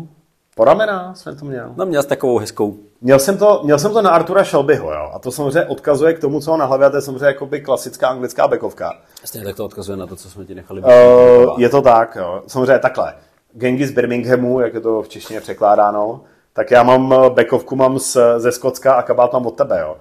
[0.59, 1.73] po ramena jsme to měl.
[1.77, 5.11] No měl jsi takovou hezkou Měl jsem, to, měl jsem to na Artura Shelbyho, jo,
[5.15, 8.09] a to samozřejmě odkazuje k tomu, co na hlavě, a to je samozřejmě jakoby klasická
[8.09, 8.93] anglická bekovka.
[9.23, 10.83] Jasně, tak to odkazuje na to, co jsme ti nechali.
[10.83, 12.43] Uh, je to tak, jo.
[12.47, 13.15] Samozřejmě takhle.
[13.53, 16.21] Gengi z Birminghamu, jak je to v češtině překládáno,
[16.53, 19.97] tak já mám eh, bekovku mám z, ze Skotska a kabát mám od tebe, jo.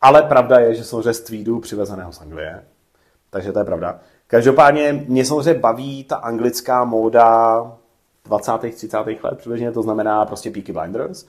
[0.00, 2.64] Ale pravda je, že samozřejmě z tweedu přivezeného z Anglie.
[3.30, 3.98] Takže to je pravda.
[4.26, 7.62] Každopádně mě samozřejmě baví ta anglická móda
[8.24, 8.52] 20.
[8.58, 8.96] 30.
[8.96, 11.26] let, přibližně to znamená prostě Peaky Blinders.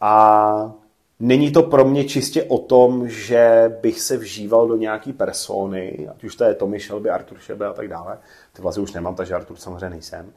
[0.00, 0.72] A
[1.20, 6.24] není to pro mě čistě o tom, že bych se vžíval do nějaký persony, ať
[6.24, 8.18] už to je Tommy Shelby, Arthur Shelby a tak dále.
[8.52, 10.32] Ty vlastně už nemám, takže Arthur samozřejmě nejsem.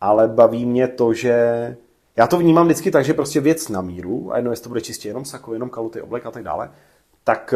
[0.00, 1.76] Ale baví mě to, že
[2.16, 4.80] já to vnímám vždycky tak, že prostě věc na míru, a jedno, jestli to bude
[4.80, 6.70] čistě jenom sako, jenom kaluty, oblek a tak dále,
[7.24, 7.54] tak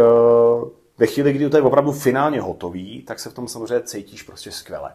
[0.62, 0.68] uh,
[1.02, 4.50] ve chvíli, kdy to je opravdu finálně hotový, tak se v tom samozřejmě cítíš prostě
[4.50, 4.90] skvěle.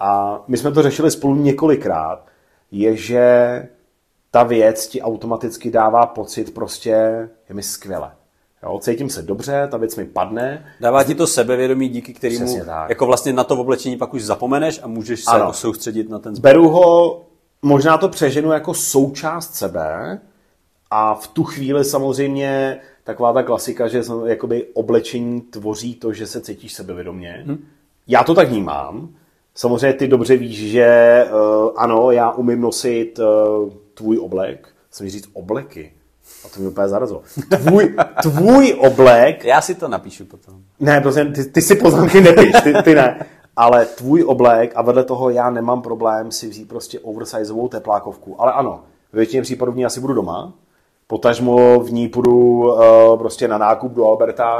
[0.00, 2.26] A my jsme to řešili spolu několikrát,
[2.70, 3.22] je, že
[4.30, 6.90] ta věc ti automaticky dává pocit prostě,
[7.48, 8.10] je mi skvěle.
[8.62, 10.66] Jo, cítím se dobře, ta věc mi padne.
[10.80, 14.86] Dává ti to sebevědomí, díky kterému jako vlastně na to oblečení pak už zapomeneš a
[14.86, 15.40] můžeš se Ano.
[15.40, 16.52] jako soustředit na ten zbytek.
[16.52, 17.22] Beru ho,
[17.62, 20.20] možná to přeženu jako součást sebe
[20.90, 26.40] a v tu chvíli samozřejmě taková ta klasika, že jakoby oblečení tvoří to, že se
[26.40, 27.42] cítíš sebevědomě.
[27.46, 27.64] Hmm.
[28.08, 29.08] Já to tak vnímám.
[29.54, 34.68] Samozřejmě ty dobře víš, že uh, ano, já umím nosit uh, tvůj oblek.
[34.90, 35.92] Jsem říct obleky.
[36.44, 37.22] A to mi úplně zarazilo.
[37.58, 40.54] Tvůj, tvůj oblek Já si to napíšu potom.
[40.80, 43.26] ne, prostě ty, ty si poznámky nepiš, ty, ty ne.
[43.56, 48.40] Ale tvůj oblek a vedle toho já nemám problém si vzít prostě oversizeovou teplákovku.
[48.42, 48.80] Ale ano,
[49.12, 50.52] ve většině případů v ní asi budu doma,
[51.10, 54.58] potažmo v ní půjdu uh, prostě na nákup do Alberta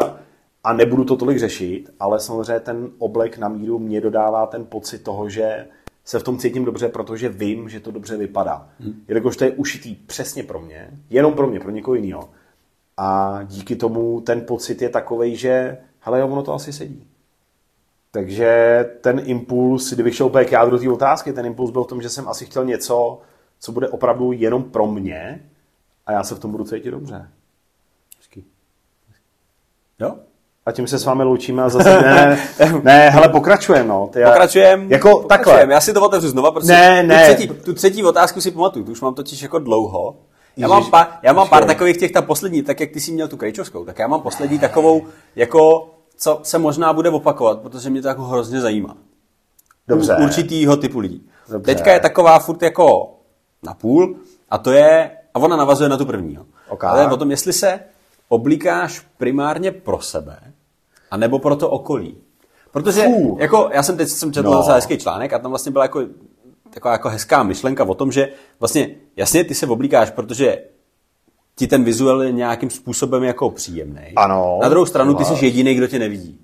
[0.65, 4.99] a nebudu to tolik řešit, ale samozřejmě ten oblek na míru mě dodává ten pocit
[4.99, 5.67] toho, že
[6.05, 8.69] se v tom cítím dobře, protože vím, že to dobře vypadá.
[8.81, 8.95] Hmm.
[9.09, 12.29] Jelikož to je ušitý přesně pro mě, jenom pro mě, pro někoho jiného.
[12.97, 17.05] A díky tomu ten pocit je takový, že hele, jo, ono to asi sedí.
[18.11, 22.03] Takže ten impuls, kdybych šel úplně k jádru té otázky, ten impuls byl v tom,
[22.03, 23.21] že jsem asi chtěl něco,
[23.61, 25.41] co bude opravdu jenom pro mě
[26.11, 27.29] a já se v tom budu cítit dobře.
[28.19, 28.45] Hezký.
[30.01, 30.15] Jo?
[30.67, 32.39] A tím se s vámi loučíme a zase ne,
[32.83, 34.09] ne, hele, pokračujeme, no.
[34.13, 34.93] Ty já- Pokračujem.
[34.93, 35.29] Jako pokračujem.
[35.57, 35.75] takhle.
[35.75, 37.27] Já si to otevřu znova, protože Ne, ne.
[37.29, 40.17] Tu, třetí, tu třetí otázku si pamatuju, tu už mám totiž jako dlouho.
[40.57, 43.13] Já Ježiš, mám, pár, já mám pár takových těch, ta poslední, tak jak ty jsi
[43.13, 45.07] měl tu krejčovskou, tak já mám poslední takovou,
[45.37, 48.97] jako, co se možná bude opakovat, protože mě to jako hrozně zajímá.
[49.89, 50.17] Dobře.
[50.21, 51.29] U určitýho typu lidí.
[51.49, 51.75] Dobře.
[51.75, 53.15] Teďka je taková furt jako
[53.63, 54.17] na půl
[54.51, 56.35] a to je, a ona navazuje na tu první.
[56.35, 56.45] Jo.
[56.69, 56.85] Ok.
[56.85, 57.81] A to je o tom, jestli se
[58.29, 60.39] oblíkáš primárně pro sebe,
[61.11, 62.17] anebo pro to okolí.
[62.73, 63.37] Protože Fů.
[63.41, 64.63] jako, já jsem teď jsem četl No.
[64.63, 66.03] hezký článek a tam vlastně byla jako
[66.71, 68.29] taková jako hezká myšlenka o tom, že
[68.61, 70.59] vlastně jasně ty se oblíkáš, protože
[71.57, 74.13] ti ten vizuál je nějakým způsobem jako příjemný.
[74.17, 74.59] Ano.
[74.63, 76.41] Na druhou stranu ty jsi jediný, kdo tě nevidí.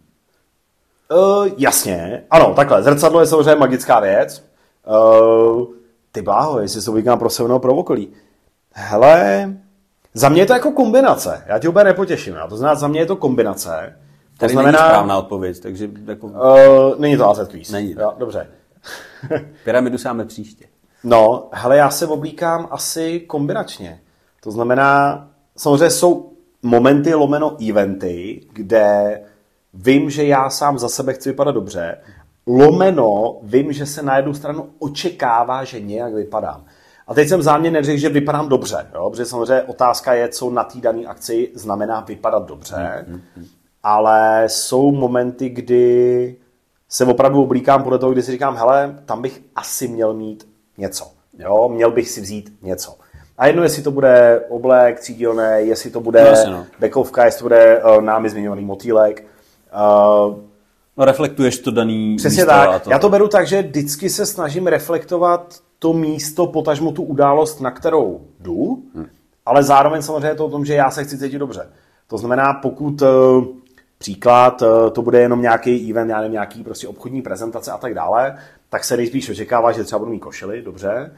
[1.14, 4.44] Uh, jasně, ano, takhle, zrcadlo je samozřejmě magická věc.
[4.86, 5.64] Uh,
[6.12, 8.08] ty bláho, jestli se oblíkám pro sebe nebo pro okolí.
[8.78, 9.52] Hele,
[10.14, 13.00] za mě je to jako kombinace, já tě úplně nepotěším, já to znamená, za mě
[13.00, 13.96] je to kombinace.
[14.32, 16.34] To Tady znamená, není správná odpověď, takže jako Uh,
[16.98, 17.70] není to AZ quiz.
[17.70, 17.94] Není.
[17.98, 18.46] Jo, dobře.
[19.64, 20.64] pyramidu sáme příště.
[21.04, 24.00] No, hele, já se oblíkám asi kombinačně.
[24.42, 29.20] To znamená, samozřejmě jsou momenty lomeno eventy, kde
[29.74, 31.98] vím, že já sám za sebe chci vypadat dobře,
[32.46, 36.64] lomeno vím, že se na jednu stranu očekává, že nějak vypadám.
[37.06, 39.10] A teď jsem záměrně neřekl, že vypadám dobře, jo?
[39.10, 43.06] protože samozřejmě otázka je, co na té dané akci znamená vypadat dobře,
[43.82, 46.36] ale jsou momenty, kdy
[46.88, 50.48] se opravdu oblíkám podle toho, kdy si říkám, hele, tam bych asi měl mít
[50.78, 51.06] něco.
[51.38, 52.94] Jo, měl bych si vzít něco.
[53.38, 56.66] A jedno, jestli to bude oblek třídílný, jestli to bude No, jasně, no.
[56.78, 59.24] bekovka, jestli to bude uh, námi zmiňovaný motýlek.
[60.28, 60.34] Uh,
[60.98, 62.82] No reflektuješ to daný Přesně tak.
[62.82, 62.90] to.
[62.90, 67.70] Já to beru tak, že vždycky se snažím reflektovat to místo, potažmo tu událost, na
[67.70, 69.06] kterou jdu, hmm.
[69.46, 71.68] ale zároveň samozřejmě je to o tom, že já se chci cítit dobře.
[72.06, 73.06] To znamená, pokud eh,
[73.98, 77.94] příklad, eh, to bude jenom nějaký event, já nevím, nějaký prostě obchodní prezentace a tak
[77.94, 81.12] dále, tak se nejspíš očekává, že třeba budu mít košily, dobře,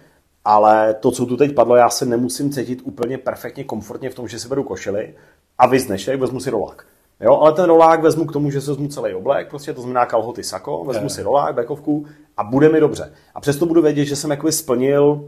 [0.44, 4.28] ale to, co tu teď padlo, já se nemusím cítit úplně perfektně komfortně v tom,
[4.28, 5.14] že si beru košily
[5.58, 6.86] a vy dnešek vezmu si rolák.
[7.20, 10.06] Jo, ale ten rolák vezmu k tomu, že se vezmu celý oblek, prostě to znamená
[10.06, 12.06] kalhoty, sako, vezmu si rolák, bekovku
[12.36, 13.12] a bude mi dobře.
[13.34, 15.24] A přesto budu vědět, že jsem jakoby splnil,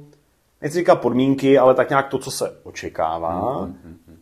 [0.62, 3.68] nechci říkat podmínky, ale tak nějak to, co se očekává.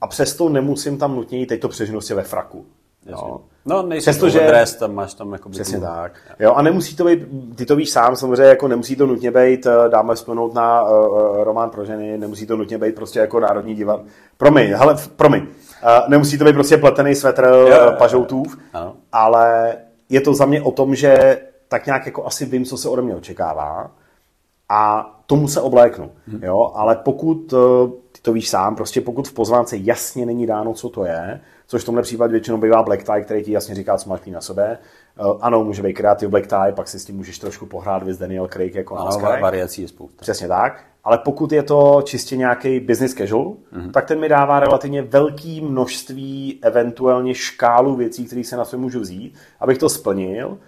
[0.01, 2.67] A přesto nemusím tam nutně jít, teď to přeženu si ve fraku.
[3.07, 3.41] Jo.
[3.67, 4.49] No, nejsi Přestože- Přestože...
[4.49, 6.13] dres, tam máš tam jako Přesně tak.
[6.41, 7.19] Jo, a nemusí to být,
[7.55, 11.45] ty to víš sám, samozřejmě jako nemusí to nutně být, eh, dáme vzpomenout na uh,
[11.45, 14.01] román pro ženy, nemusí to nutně být prostě jako národní divan.
[14.37, 15.47] Promiň, hele, promiň.
[16.09, 17.93] Nemusí to být prostě pletený svetr jo, jo.
[17.99, 18.95] pažoutův, Ano.
[19.13, 19.77] ale
[20.09, 23.03] je to za mě o tom, že tak nějak jako asi vím, co se ode
[23.03, 23.91] mě očekává
[24.69, 26.11] a tomu se obléknu.
[26.27, 26.45] Mhm.
[26.45, 26.73] Jo?
[26.75, 30.89] Ale pokud, eh, ty to víš sám, prostě pokud v pozvánce jasně není dáno, co
[30.89, 34.11] to je, což v tomhle případě většinou bývá black tie, který ti jasně říká, co
[34.11, 34.79] máš na sebe.
[35.19, 38.19] Eh, Ano, může být kreativ black tie, pak si s tím můžeš trošku pohrát, vys
[38.19, 40.21] Daniel Craig jako na Ano, variací je spousta.
[40.21, 40.85] Přesně tak.
[41.05, 43.91] Ale pokud je to čistě nějaký business casual, mm-hmm.
[43.91, 49.01] tak ten mi dává relativně velké množství, eventuálně škálu věcí, které se na sebe můžu
[49.01, 50.59] vzít, abych to splnil,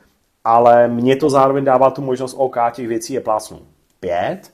[0.45, 3.59] ale mě to zároveň dává tu možnost OK, těch věcí je plásnu
[4.01, 4.51] pět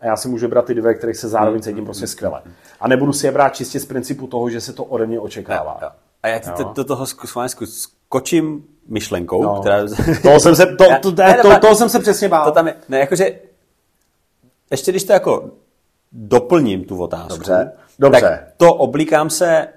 [0.00, 2.42] a já si můžu brát ty dvě, kterých se zároveň cítím prostě skvěle.
[2.80, 5.78] A nebudu si je brát čistě z principu toho, že se to ode mě očekává.
[5.82, 5.88] Jo.
[6.22, 9.60] A já ti do toho zku- s vámi zkus, kočím myšlenkou, no.
[9.60, 9.84] která...
[10.22, 12.44] Toho jsem se, to, to, to, to, toho jsem se přesně bál.
[12.44, 13.38] To tam je, ne, jakože,
[14.70, 15.50] ještě když to jako
[16.12, 18.20] doplním tu otázku, Dobře, dobře.
[18.20, 19.68] tak to oblíkám se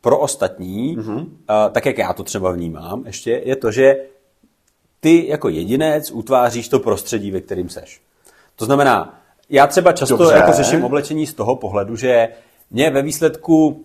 [0.00, 1.18] pro ostatní, mm-hmm.
[1.18, 3.96] uh, tak jak já to třeba vnímám, ještě je to, že
[5.00, 8.00] ty jako jedinec utváříš to prostředí, ve kterým seš.
[8.56, 10.34] To znamená, já třeba často Dobře.
[10.34, 12.28] jako řeším oblečení z toho pohledu, že
[12.70, 13.84] mě ve výsledku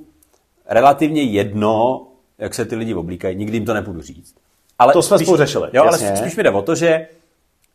[0.66, 2.07] relativně jedno,
[2.38, 4.36] jak se ty lidi oblíkají, nikdy jim to nebudu říct.
[4.80, 6.18] Ale To jsme spíš, spolu řešili, Jo, ale jasně.
[6.18, 7.08] spíš mi jde o to, že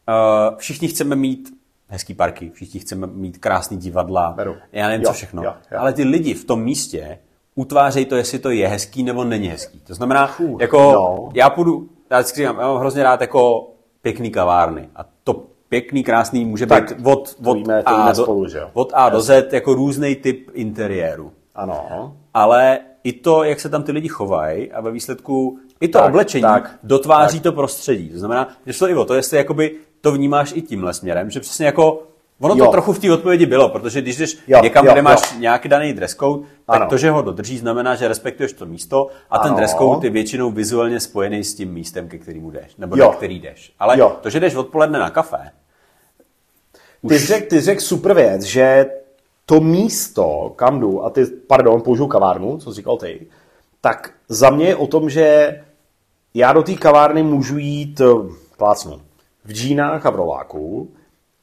[0.09, 1.49] uh, všichni chceme mít
[1.89, 4.57] hezký parky, všichni chceme mít krásný divadla, Beru.
[4.73, 5.43] já nevím, Jo, co všechno.
[5.45, 5.79] jo, jo.
[5.81, 7.19] Ale ty lidi v tom místě
[7.55, 9.81] utvářejí to, jestli to je hezký nebo není hezký.
[9.81, 11.29] To znamená, Fuh, jako no.
[11.35, 13.71] já půjdu, já vždycky říkám, já mám hrozně rád jako
[14.03, 14.89] pěkný kavárny.
[14.97, 18.93] A to pěkný, krásný může Tak, být od, od, víme- A do, spolu, že od
[18.95, 21.33] A do Z jako různý typ interiéru.
[21.55, 22.15] Ano.
[22.35, 26.09] Ale i to, jak se tam ty lidi chovají a ve výsledku i to Tak,
[26.09, 28.09] oblečení tak, dotváří to prostředí.
[28.09, 31.41] To znamená, že šlo i o to, jestli jakoby to vnímáš i tímhle směrem, že
[31.41, 32.03] přesně jako
[32.43, 32.71] Ono to Jo.
[32.71, 35.39] trochu v té odpovědi bylo, protože když jdeš Jo, někam, jo, kde máš jo.
[35.41, 36.87] nějaký daný dress code, tak Ano.
[36.91, 39.57] to, že ho dodržíš, znamená, že respektuješ to místo a ten Ano.
[39.57, 43.07] dress code je většinou vizuálně spojený s tím místem, ke kterému jdeš, nebo Jo.
[43.07, 43.73] na který jdeš.
[43.79, 44.17] Ale Jo.
[44.21, 45.51] to, že jdeš odpoledne na kafe,
[47.09, 48.87] Ty jsi řekl ty řekl super věc, že
[49.47, 53.27] to místo, kam jdu, a ty, pardon, použiju kavárnu, co jsi říkal ty,
[53.81, 55.55] tak za mě je o tom, že
[56.35, 58.05] já do té kavárny můžu jít eh,
[58.57, 59.01] plácnu
[59.45, 60.91] v džínách a v roláku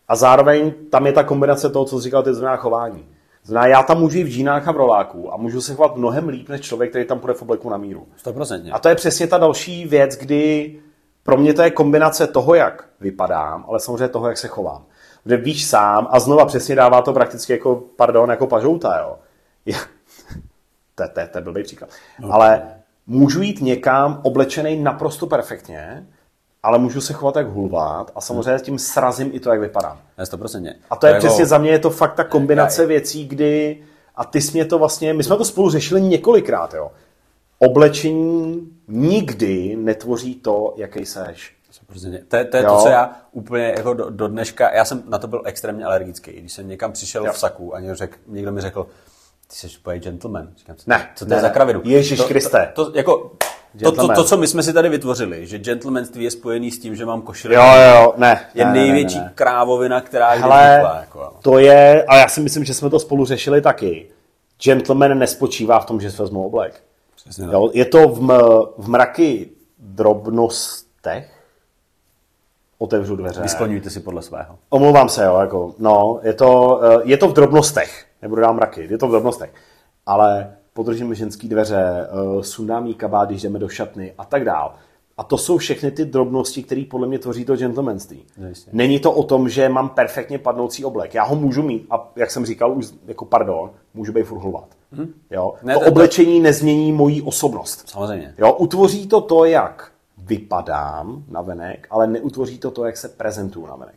[0.07, 3.05] a zároveň tam je ta kombinace toho, co jsi říkal, ty znamená chování.
[3.43, 6.27] Znamená, já tam můžu jít v džínách a v roláku a můžu se chovat mnohem
[6.29, 8.07] líp než člověk, který tam půjde v obleku na míru.
[8.25, 8.69] 100%.
[8.73, 10.75] A to je přesně ta další věc, kdy
[11.23, 14.83] pro mě to je kombinace toho, jak vypadám, ale samozřejmě toho, jak se chovám.
[15.23, 19.15] Kde víš sám a znova přesně dává to prakticky jako, pardon, jako pažouta, jo.
[19.65, 19.75] Je-
[20.95, 21.89] To je- to je to je blbý příklad.
[22.31, 22.61] Ale
[23.07, 26.07] můžu jít někam oblečený naprosto perfektně,
[26.63, 29.99] ale můžu se chovat jak hulvát a samozřejmě tím srazím i to, jak vypadám.
[30.17, 30.73] Ne, 100%.
[30.89, 33.83] A to je jako- přesně za mě je to fakt ta kombinace věcí, kdy
[34.15, 36.91] a ty jsi mě to vlastně, my jsme to spolu řešili několikrát, jo.
[37.59, 41.53] Oblečení nikdy netvoří to, jaký seš.
[42.27, 42.69] To je, to, je Jo.
[42.69, 46.31] to, co já úplně jako do, do dneška, já jsem na to byl extrémně alergický.
[46.31, 47.33] Když jsem někam přišel Jo.
[47.33, 48.87] v saku a někdo, řek, někdo mi řekl,
[49.47, 50.47] ty jsi úplně gentleman.
[50.57, 51.53] Říkám, co, Ne, co to ne, je za ne.
[51.53, 51.81] kravidu?
[51.83, 52.71] Ježíš to, Kriste.
[52.75, 53.31] To, to, jako,
[53.83, 56.95] to, to, to, co my jsme si tady vytvořili, že gentlemanství je spojený s tím,
[56.95, 58.45] že mám košili, Jo, jo, jo, ne.
[58.53, 59.31] je ne, ne, ne, největší ne.
[59.35, 60.97] krávovina, která Hele, vznikla.
[60.99, 64.09] Jako, to je, a já si myslím, že jsme to spolu řešili taky.
[64.63, 66.83] Gentleman nespočívá v tom, že se vezmu oblek.
[67.15, 67.45] Přesně.
[67.51, 68.27] Jo, je to v, m,
[68.77, 71.36] v mraky drobnostech.
[72.77, 73.41] Otevřu dveře.
[73.41, 74.55] Vyskloňujte si podle svého.
[74.69, 78.87] Omlouvám se, jo, jako, no, je to, eh, je to v drobnostech, nebudu dám mraky,
[78.91, 79.53] je to v drobnostech,
[80.05, 82.07] ale podržíme ženský dveře,
[82.39, 84.75] eh, sundám jí kabát, když jdeme do šatny a tak dál.
[85.17, 88.25] A to jsou všechny ty drobnosti, které podle mě tvoří to gentlemanství.
[88.37, 88.69] No, jistě.
[88.73, 91.13] Není to o tom, že mám perfektně padnoucí oblek.
[91.13, 94.67] Já ho můžu mít a jak jsem říkal, už jako pardon, můžu být furt hulvat.
[95.31, 95.53] Jo?
[95.63, 97.89] Ne, to to- to- oblečení nezmění moji osobnost.
[97.89, 98.33] Samozřejmě.
[98.37, 99.91] Jo, utvoří to to, jak
[100.27, 103.95] vypadám na venek, ale neutvoří to to, jak se prezentuju na venek.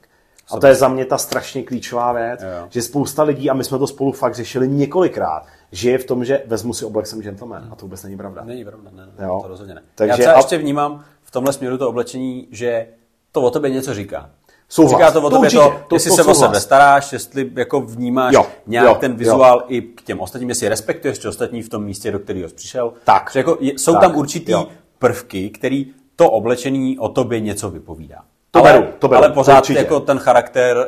[0.52, 2.66] A to je za mě ta strašně klíčová věc, Jo, jo.
[2.70, 6.42] že spousta lidí, a my jsme to spolu fakt řešili několikrát, žije v tom, že
[6.46, 7.68] vezmu si oblek, jsem gentleman.
[7.72, 8.44] A to vůbec není pravda.
[8.44, 9.38] Není pravda, ne, ne, Jo.
[9.42, 9.82] to rozhodně ne.
[9.94, 12.86] Takže Já třeba a- ještě vnímám v tomhle směru to oblečení, že
[13.32, 14.30] to o tobě něco říká.
[14.68, 14.92] Souhlas.
[15.00, 17.50] Říká to o To tobě určitě, to, to- jestli to se o sebe staráš, jestli
[17.56, 19.18] jako vnímáš Jo, nějak jo, ten jo.
[19.18, 22.54] vizuál i k těm ostatním, jestli respektuješ ty ostatní v tom místě, do kterého jsi
[22.54, 22.92] přišel.
[23.04, 23.30] Tak.
[23.32, 24.66] Že jako je, jsou Tak, tam určitý jo.
[24.98, 25.86] prvky, který
[26.20, 28.16] to oblečení o tobě něco vypovídá.
[28.50, 29.78] To ale, beru, to beru, ale pořád určitě.
[29.78, 30.84] jako ten charakter uh,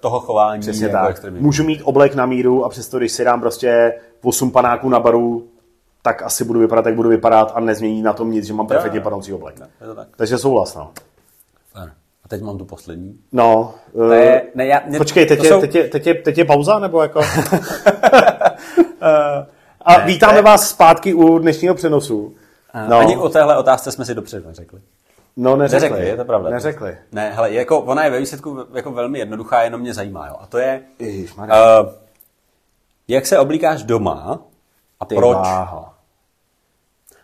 [0.00, 1.10] toho chování Přesně je jako tak.
[1.10, 1.40] extrémně.
[1.40, 3.92] Můžu mít oblek na míru a přesto, když si dám prostě
[4.24, 5.46] 8 panáků na baru,
[6.02, 9.00] tak asi budu vypadat, jak budu vypadat a nezmění na tom nic, že mám perfektně
[9.00, 9.54] padoucí oblek.
[9.80, 10.08] Je to tak.
[10.16, 10.90] Takže souhlas, no.
[12.24, 13.18] A teď mám tu poslední.
[13.32, 16.14] No, To je, ne, já, mě, Počkej, teď to je, jsou- teď, je, teď, je,
[16.14, 17.20] teď je pauza, nebo jako?
[19.84, 22.34] A Ne, vítáme to je- vás zpátky u dnešního přenosu.
[22.88, 22.96] No.
[22.98, 24.80] Ani o téhle otázce jsme si dopředu neřekli.
[25.36, 25.88] no neřekli.
[25.90, 26.50] Neřekli, je to pravda.
[26.50, 26.98] Neřekli.
[27.12, 30.36] Ne, hele, jako, ona je ve výsledku jako velmi jednoduchá, jenom mě zajímá, jo.
[30.40, 31.80] A to je, Ježišmarja.
[31.80, 31.88] uh,
[33.08, 34.40] jak se oblíkáš doma
[35.00, 35.36] a Ty proč?
[35.36, 35.86] bláho.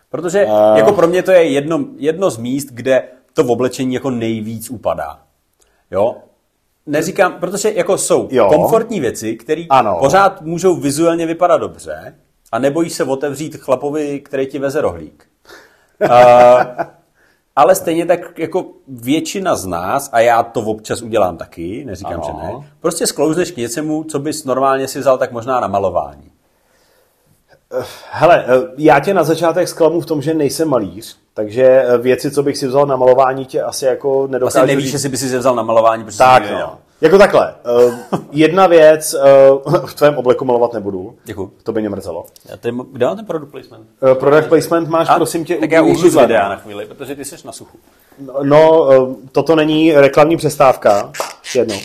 [0.09, 0.77] Protože Eh.
[0.79, 4.69] jako pro mě to je jedno, jedno z míst, kde to v oblečení jako nejvíc
[4.69, 5.19] upadá.
[5.91, 6.15] Jo?
[6.85, 8.45] Neříkám, protože jako jsou Jo.
[8.49, 9.65] komfortní věci, které
[9.99, 12.15] pořád můžou vizuálně vypadat dobře
[12.51, 15.28] a nebojíš se otevřít chlapovi, který ti veze rohlík.
[16.01, 16.09] Uh,
[17.55, 22.23] ale stejně tak jako většina z nás, a já to občas udělám taky, neříkám, Ano.
[22.25, 26.31] že ne, prostě sklouzneš k něčemu, co bys normálně si vzal tak možná na malování.
[28.11, 32.31] Hele, eh, já tě na začátek zklamu v tom, že nejsem malíř, Takže eh, věci,
[32.31, 34.93] co bych si vzal na malování, tě asi jako nedokážu Vlastně nevíš, říct.
[34.93, 36.77] jestli by si vzal na malování, protože Tak, jsi no.
[37.01, 37.55] Jako takhle.
[37.87, 37.93] Uh,
[38.31, 39.15] jedna věc,
[39.65, 41.15] uh, v tvém obleku malovat nebudu.
[41.23, 41.51] Děkuju.
[41.63, 42.25] To by mě mrzelo.
[42.49, 43.87] Já tady, kde mám ten product placement?
[44.01, 46.23] Uh, product placement máš, prosím tě, tak já z zle.
[46.23, 47.77] videa na chvíli, protože ty jsi na suchu.
[48.43, 51.11] No, uh, toto není reklamní přestávka.
[51.43, 51.77] Ještě jednou.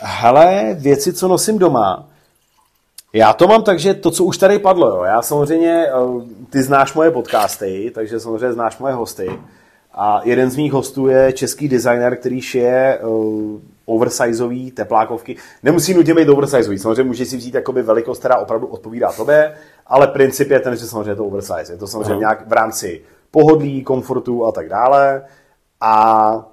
[0.00, 2.08] Hele, věci, co nosím doma.
[3.12, 5.02] Já to mám tak, že to, co už tady padlo, jo.
[5.02, 9.30] Já samozřejmě, uh, ty znáš moje podcasty, takže samozřejmě znáš moje hosty.
[9.94, 15.36] A jeden z mých hostů je český designer, který šije uh, oversizeový teplákovky.
[15.62, 19.54] Nemusí nutně být oversizeový, samozřejmě můžeš si vzít jakoby velikost, která opravdu odpovídá tobě,
[19.86, 21.72] ale princip je ten, že samozřejmě je to oversize.
[21.72, 22.18] Je to samozřejmě Aha.
[22.18, 25.22] nějak v rámci pohodlí, komfortu a tak dále.
[25.80, 26.46] A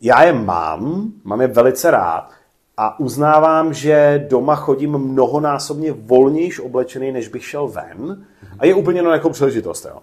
[0.00, 2.30] já je mám, mám je velice rád
[2.76, 8.26] a uznávám, že doma chodím mnohonásobně volnějš oblečený, než bych šel ven.
[8.58, 9.98] A je úplně no jako příležitost, jo.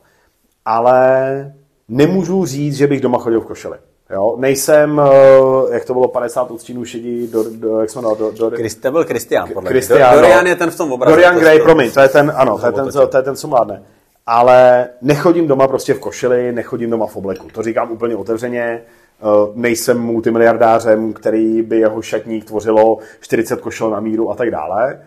[0.65, 1.53] Ale
[1.87, 3.77] nemůžu říct, že bych doma chodil v košeli.
[4.09, 4.35] Jo?
[4.37, 8.49] Nejsem, eh, jak to bylo, 50 odstínů šedí, do, do, jak jsme no, do, do,
[8.49, 9.69] Chris, to byl Christian, podle mě.
[9.69, 10.49] Christian, Dorian no.
[10.49, 11.15] je ten v tom obrazu.
[11.15, 13.47] Dorian To- Gray, promiň, to je ten, ano, to je ten, to je ten, co
[13.47, 13.83] mládne.
[14.25, 17.47] Ale nechodím doma prostě v košili, nechodím doma v obleku.
[17.53, 18.81] To říkám úplně otevřeně.
[19.21, 25.01] Eh, Nejsem multimiliardářem, který by jeho šatník tvořilo 40 košel na míru a tak dále.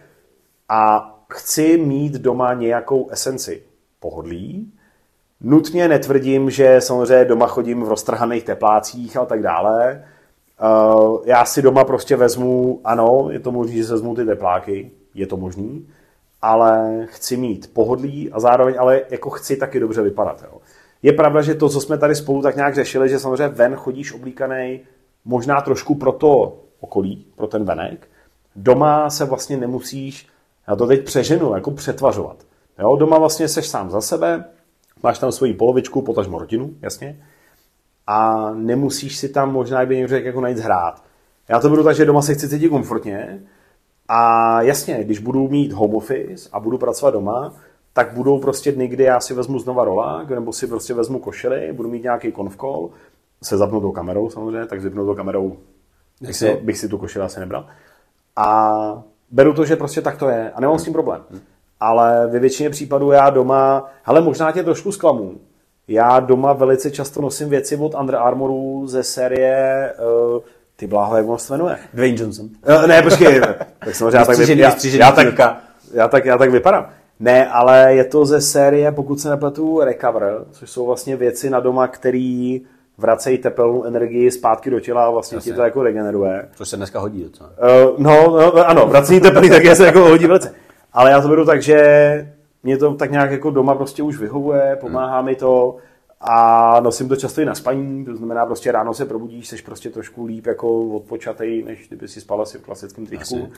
[0.68, 3.62] A chci mít doma nějakou esenci
[4.00, 4.72] pohodlí.
[5.44, 10.04] Nutně netvrdím, že samozřejmě doma chodím v roztrhaných teplácích a tak dále.
[10.62, 14.90] Uh, já si doma prostě vezmu, ano, je to možné, že se vezmu ty tepláky,
[15.14, 15.88] je to možný,
[16.42, 20.44] ale chci mít pohodlí a zároveň ale jako chci taky dobře vypadat.
[20.52, 20.58] Jo.
[21.02, 24.12] Je pravda, že to, co jsme tady spolu tak nějak řešili, že samozřejmě ven chodíš
[24.12, 24.80] oblíkaný
[25.24, 28.08] možná trošku pro to okolí, pro ten venek.
[28.56, 30.26] Doma se vlastně nemusíš,
[30.68, 32.36] já to teď přeženu, jako přetvařovat.
[32.78, 34.44] Jo, doma vlastně seš sám za sebe,
[35.02, 37.22] máš tam svoji polovičku, potažmo rodinu, jasně,
[38.06, 41.02] a nemusíš si tam možná, by někdo řekl, jako najít hrát.
[41.48, 43.42] Já to budu tak, že doma se chci cítit komfortně
[44.08, 47.54] a jasně, když budu mít home office a budu pracovat doma,
[47.92, 51.72] tak budou prostě dny, kdy já si vezmu znova rolák, nebo si prostě vezmu košily,
[51.72, 52.90] budu mít nějaký konfkol,
[53.42, 55.56] se zapnutou kamerou samozřejmě, tak s vypnutou kamerou
[56.20, 57.66] bych si, bych si tu košili asi nebral.
[58.36, 61.22] A beru to, že prostě tak to je a nemám s tím problém.
[61.82, 65.34] Ale ve většině případů já doma, hele, možná tě trošku zklamu,
[65.88, 69.92] já doma velice často nosím věci od Under Armouru ze série,
[70.34, 70.42] uh,
[70.76, 71.78] ty bláho, jak on se jmenuje?
[71.94, 72.48] Dwayne Johnson.
[72.68, 73.40] Uh, ne, počkej,
[73.84, 74.38] tak samozřejmě já tak,
[74.84, 75.26] já, já, tak,
[75.94, 76.86] já, tak, já tak vypadám.
[77.20, 81.60] Ne, ale je to ze série, pokud se nepletu, Recover, což jsou vlastně věci na
[81.60, 82.62] doma, který
[82.98, 86.48] vracejí tepelnou energii zpátky do těla a vlastně ti to jako regeneruje.
[86.54, 87.50] Což se dneska hodí docela.
[87.50, 90.54] Uh, no, no, ano, vracení teplný taky se jako hodí velice.
[90.92, 91.78] Ale já to beru tak, že
[92.62, 95.76] mě to tak nějak jako doma prostě už vyhovuje, pomáhá mi to
[96.20, 99.90] a nosím to často i na spaní, to znamená prostě ráno se probudíš, seš prostě
[99.90, 103.48] trošku líp jako odpočatej, než kdyby si spal asi v klasickém tričku.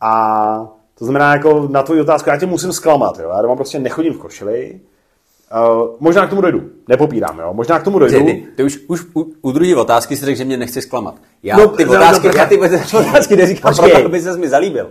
[0.00, 3.30] A to znamená jako na tvoji otázku, já tě musím zklamat, jo?
[3.36, 4.80] já doma prostě nechodím v košili,
[5.72, 7.54] Uh, možná k tomu dojdu, nepopírám, jo?
[7.54, 8.18] možná k tomu dojdu.
[8.18, 11.14] Ty, ty, ty už, už u, u druhé otázky si řekl, že mě nechci zklamat.
[11.42, 12.58] Já No, ty no, otázky, no, já ty
[12.98, 14.90] otázky neříkám proto, aby ses mi zalíbil.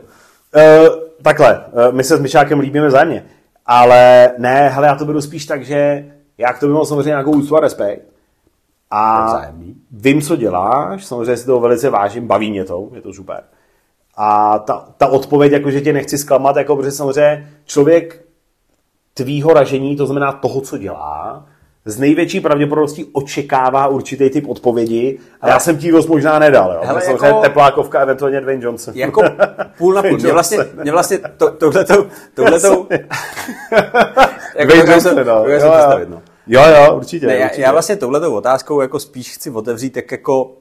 [0.55, 0.87] Uh,
[1.21, 3.25] takhle, uh, my se s Myšákem líbíme vzájemně.
[3.65, 6.05] Ale ne, hele, já to beru spíš tak, že
[6.37, 8.01] já k tobě mám samozřejmě nějakou úctu a respekt.
[8.91, 9.27] A
[9.91, 13.43] vím, co děláš, samozřejmě si toho velice vážím, baví mě to, je to super.
[14.17, 18.25] A ta, ta odpověď, jako že tě nechci zklamat, jako protože samozřejmě člověk
[19.13, 21.45] tvýho ražení, to znamená toho, co dělá,
[21.85, 26.71] z největší pravděpodobností očekává určitý typ odpovědi a já jsem ti dost možná nedal.
[26.73, 26.79] Jo?
[26.83, 28.93] Hele, Hele, jako- teplákovka, eventuálně Dwayne Johnson.
[28.97, 29.21] Jako
[29.77, 30.17] půl na půl.
[30.17, 32.87] Mě vlastně, mě vlastně to, touhletou, touhletou,
[34.55, 35.43] jako Dwayne Johnson, no.
[35.43, 36.05] se Jo, jo.
[36.09, 36.21] no.
[36.47, 37.27] Jo, jo, určitě.
[37.27, 37.61] Ne, já, určitě.
[37.61, 40.51] já vlastně touhletou otázkou jako spíš chci otevřít tak jako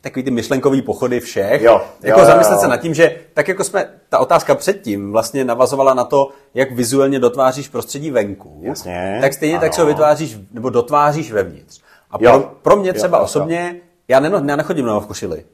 [0.00, 1.62] takový ty myšlenkový pochody všech.
[1.62, 2.60] Jo, jako jo, zamyslet jo.
[2.60, 6.72] se nad tím, že tak jako jsme, ta otázka předtím vlastně navazovala na to, jak
[6.72, 8.60] vizuálně dotváříš prostředí venku.
[8.64, 9.72] Jasně, Tak stejně tak ano.
[9.72, 11.80] se ho vytváříš, nebo dotváříš vevnitř.
[12.10, 13.76] A Jo, pro, pro mě jo, třeba jo, osobně,
[14.08, 15.44] já, neno, já nechodím doma v košili.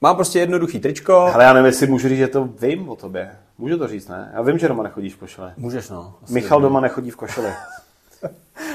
[0.00, 1.14] Mám prostě jednoduchý tričko.
[1.14, 3.30] Ale já nevím, jestli můžu říct, že to vím o tobě.
[3.58, 4.30] Můžu to říct, ne?
[4.34, 5.54] Já vím, že doma nechodíš v košile.
[5.56, 6.14] Můžeš no.
[6.30, 7.48] Michal doma nechodí v košili.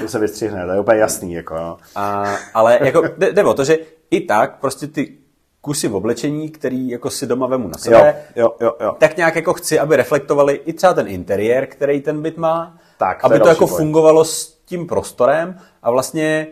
[0.00, 1.32] To se vystřihne, to je úplně jasný.
[1.32, 1.78] Jako, no.
[1.94, 2.24] A,
[2.54, 3.78] ale jako, jde, jde o to, že
[4.10, 5.18] i tak prostě ty
[5.60, 8.96] kusy v oblečení, který jako si doma vemu na sebe, Jo, jo, jo, jo.
[8.98, 13.20] tak nějak jako chci, aby reflektovali i třeba ten interiér, který ten byt má, Tak,
[13.20, 13.76] to aby to jako point.
[13.80, 16.46] fungovalo s tím prostorem a vlastně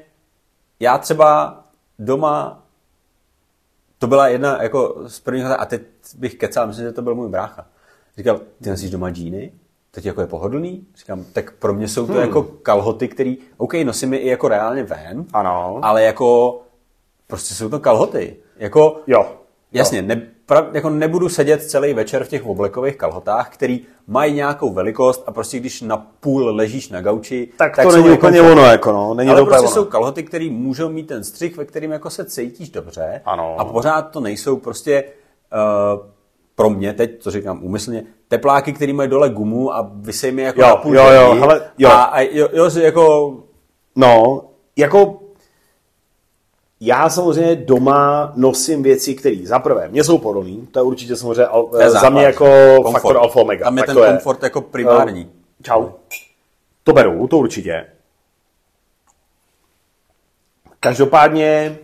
[0.81, 1.61] já třeba
[1.99, 2.65] doma
[3.99, 5.83] to byla jedna jako z prvních a teď
[6.19, 7.67] bych kecal, myslím, že to byl můj brácha.
[8.17, 9.53] Říkal, ty nosíš doma džíny?
[9.91, 10.87] teď jako je pohodlný?
[10.97, 12.23] Říkám, tak pro mě jsou to hmm.
[12.23, 15.79] jako kalhoty, který, OK, nosím je i jako reálně ven, Ano.
[15.83, 16.61] ale jako,
[17.27, 18.37] prostě jsou to kalhoty.
[18.57, 19.27] Jako, Jo.
[19.73, 24.73] Jasně, ne, pra, jako nebudu sedět celý večer v těch oblekových kalhotách, který mají nějakou
[24.73, 28.41] velikost a prostě když na půl ležíš na gauči, Tak, to jsou není jako úplně
[28.41, 29.15] komfort- ono, jako no.
[29.15, 29.75] Není ale to prostě ono.
[29.75, 33.21] jsou kalhoty, které můžou mít ten střih, ve kterým jako se cítíš dobře.
[33.25, 33.55] Ano.
[33.59, 35.05] A pořád to nejsou prostě
[35.95, 36.07] uh,
[36.55, 40.61] pro mě teď, to říkám úmyslně, tepláky, které mají dole gumu a vysej mi jako
[40.61, 41.89] Jo, na půl jo, jo, hele, jo.
[41.91, 43.35] A, a jo, jo, jako
[43.97, 44.43] No,
[44.77, 45.21] jako
[46.87, 51.47] já samozřejmě doma nosím věci, které za prvé mě jsou podobné, to je určitě samozřejmě
[51.47, 52.93] al, je za mě jako Komfort.
[52.93, 53.65] faktor alfa omega.
[53.65, 55.31] Tam je tak ten komfort jako primární.
[55.63, 55.87] Čau.
[56.85, 57.87] To beru, to určitě.
[60.81, 61.79] Každopádně,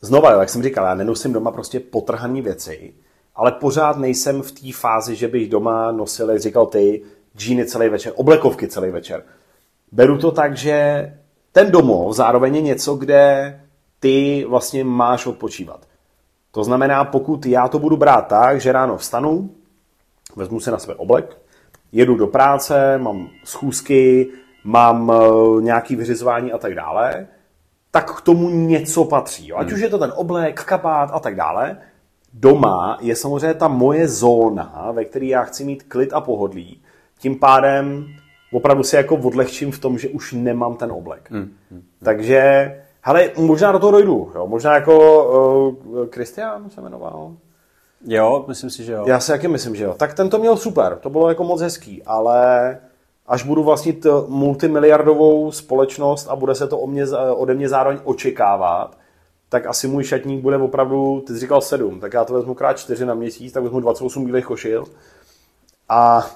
[0.00, 2.94] znova, jak jsem říkal, já nenosím doma prostě potrhané věci,
[3.34, 7.02] ale pořád nejsem v té fázi, že bych doma nosil, jak říkal ty,
[7.36, 9.24] džíny celý večer, oblekovky celý večer.
[9.92, 11.06] Beru to tak, že
[11.52, 13.60] ten domov zároveň je něco, kde
[14.00, 15.86] ty vlastně máš odpočívat.
[16.50, 19.50] To znamená, pokud já to budu brát tak, že ráno vstanu,
[20.36, 21.38] vezmu si na sebe oblek,
[21.92, 24.28] jedu do práce, mám schůzky,
[24.64, 27.26] mám eh, nějaký vyřizování a tak dále,
[27.90, 29.48] tak k tomu něco patří.
[29.48, 29.56] Jo?
[29.56, 31.76] Ať už je to ten oblek, kabát a tak dále.
[32.32, 36.82] Doma je samozřejmě ta moje zóna, ve které já chci mít klid a pohodlí.
[37.18, 38.06] Tím pádem
[38.52, 41.28] opravdu si jako odlehčím v tom, že už nemám ten oblek.
[42.04, 44.32] Takže, hele, možná do toho dojdu.
[44.34, 44.46] Jo?
[44.46, 45.76] Možná jako
[46.10, 47.32] Kristián se jmenoval.
[48.06, 49.04] Jo, myslím si, že jo.
[49.06, 49.94] Já si taky myslím, že jo.
[49.98, 52.78] Tak ten to měl super, to bylo jako moc hezký, ale
[53.26, 57.98] až budu vlastnit eh, multimiliardovou společnost a bude se to o mě, ode mě zároveň
[58.04, 58.96] očekávat,
[59.48, 62.78] tak asi můj šatník bude opravdu, ty jsi říkal sedm, tak já to vezmu krát
[62.78, 64.84] čtyři na měsíc, tak vezmu 28 bílých košil.
[65.88, 66.26] A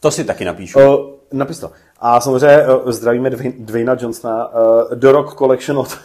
[0.00, 0.78] To si taky napíšu.
[0.78, 1.70] uh, napis to.
[1.98, 5.98] A samozřejmě uh, zdravíme Dwayna Johnsona, uh, The Rock Collection od,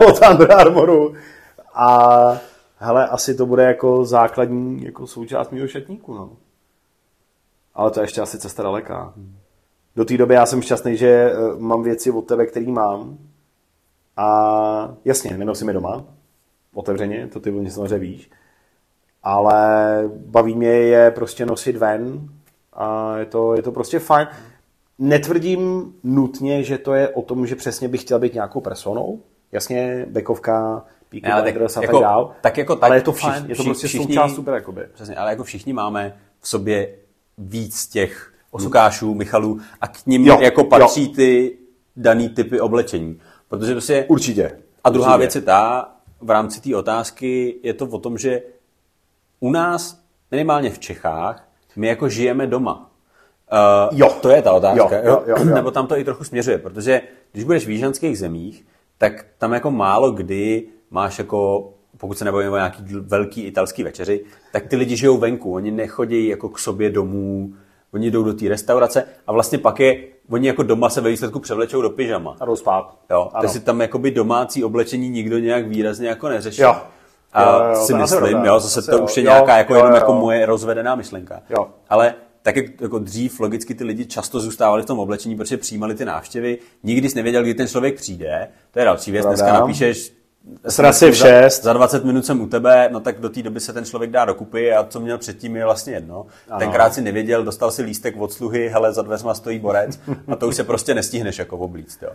[0.08, 1.14] od Under Armouru.
[1.74, 2.38] A
[2.76, 6.30] hele, asi to bude jako základní jako součást mého šatníku, no.
[7.74, 9.14] Ale to je ještě asi cesta daleká.
[9.96, 13.18] Do té doby já jsem šťastný, že eh, mám věci od tebe, který mám.
[14.16, 16.04] A jasně, nenosím je doma,
[16.74, 18.30] otevřeně, to ty mě samozřejmě víš.
[19.22, 22.28] Ale baví mě je prostě nosit ven
[22.72, 24.28] a je to, je to prostě fajn.
[24.98, 29.20] Netvrdím nutně, že to je o tom, že přesně bych chtěl být nějakou personou.
[29.52, 32.32] Jasně, bekovka, Peaky Ne, ale tak a jako- tak dál.
[32.40, 34.82] tak jako tak ale je to všichni- fajn, je to prostě všichni- součást super, jakoby.
[34.94, 36.94] Přesně, ale jako všichni máme v sobě
[37.38, 40.66] víc těch osukášů, Michalů a k ním Jo, jako jo.
[40.66, 41.58] patří ty
[41.96, 43.20] daný typy oblečení.
[43.48, 44.04] Protože prostě...
[44.08, 44.58] Určitě.
[44.84, 45.18] A druhá Určitě.
[45.18, 45.90] věc je ta,
[46.20, 48.42] v rámci té otázky je to o tom, že
[49.40, 50.00] u nás,
[50.30, 51.48] minimálně v Čechách,
[51.80, 52.90] my jako žijeme doma.
[53.52, 54.08] Uh, Jo.
[54.22, 54.96] To je ta otázka.
[54.96, 55.54] Jo, jo, jo, jo.
[55.54, 57.00] Nebo tam to i trochu směřuje, protože
[57.32, 58.66] když budeš v jižanských zemích,
[58.98, 64.24] tak tam jako málo kdy máš jako, pokud se nebavíme o nějaký velký italský večeři,
[64.52, 67.52] tak ty lidi žijou venku, oni nechodí jako k sobě domů,
[67.94, 71.38] oni jdou do té restaurace a vlastně pak je, oni jako doma se ve výsledku
[71.38, 72.36] převlečou do pyžama.
[72.40, 72.96] A jdou spát.
[73.10, 73.42] Jo, Ano.
[73.42, 76.62] takže tam jakoby domácí oblečení nikdo nějak výrazně jako neřeší.
[76.62, 76.76] Jo.
[77.32, 78.48] A Jo, jo, si myslím, dobré.
[78.48, 79.04] jo, zase Asi to jo.
[79.04, 79.96] už je Jo, nějaká jako jo, jenom jo.
[79.96, 81.40] jako moje rozvedená myšlenka.
[81.50, 81.66] Jo.
[81.88, 85.94] Ale tak jak jako dřív logicky ty lidi často zůstávali v tom oblečení, protože přijímali
[85.94, 88.48] ty návštěvy, nikdy jsi nevěděl, kdy ten člověk přijde.
[88.70, 89.26] To je další věc.
[89.26, 90.12] Dneska napíšeš
[90.68, 91.62] Srasi v za- šest.
[91.62, 94.24] Za 20 minut jsem u tebe, no tak do té doby se ten člověk dá
[94.24, 96.26] dokupy a co měl předtím je vlastně jedno.
[96.50, 96.58] Ano.
[96.58, 100.48] Tenkrát si nevěděl, dostal si lístek od sluhy, hele, za dveřma stojí borec a to
[100.48, 102.02] už se prostě nestihneš jako oblíct.
[102.02, 102.10] Jo.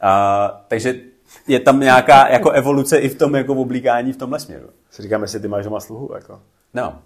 [0.00, 0.94] A, takže
[1.48, 4.66] je tam nějaká jako evoluce i v tom jako oblíkání v tomhle směru.
[4.90, 6.40] Si říkám, jestli ty máš doma sluhu, jako.
[6.74, 6.98] No,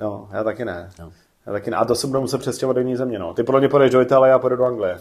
[0.00, 0.90] No, já taky ne.
[0.98, 1.12] No.
[1.46, 1.76] Já taky ne.
[1.76, 3.34] A to se budu muset přestěhovat do jiné země, no.
[3.34, 4.98] Ty podle mě půjdeš do Itálie, já půjdu do Anglie.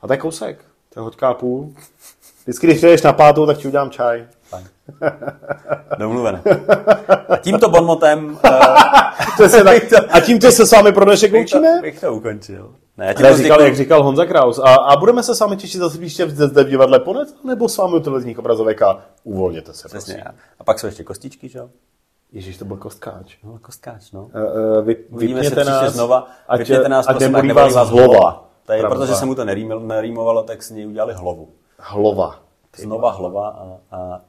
[0.00, 0.64] A to je kousek.
[0.94, 1.74] To je hoďka a půl.
[2.44, 4.26] Vždycky, když přijdeš na pátou, tak ti udělám čaj.
[4.42, 4.66] fajn.
[5.98, 6.42] Domluvené.
[7.28, 9.82] A tímto bonmotem uh, tak.
[10.10, 11.80] A tímto se s vámi pro dnešek loučíme.
[11.82, 12.74] bych to ukončil.
[12.96, 14.58] Ne, já ti Jak moc říkal, jak říkal Honza Kraus.
[14.58, 17.68] A, a budeme se s vámi těšit zase příště zde, zde v divadle Ponec, nebo
[17.68, 19.88] s vámi u televizních obrazovek a uvolněte se.
[19.88, 20.24] Přesně.
[20.58, 21.68] A pak jsou ještě kostičky, že jo?
[22.32, 23.36] Ježíš, to byl kostkáč.
[23.44, 24.22] No, kostkáč, no.
[24.34, 26.26] Uh, vy, Uvidíme se nás, znova.
[26.48, 28.48] ať, Vypněte nás, ať prosím, nebolí vás hlava.
[28.66, 28.98] To je, Pravda.
[28.98, 31.48] protože se mu to nerýmil- nerýmovalo, tak s něj udělali hlavu.
[31.78, 32.40] Hlava.
[32.76, 34.20] Znova hlava a, a,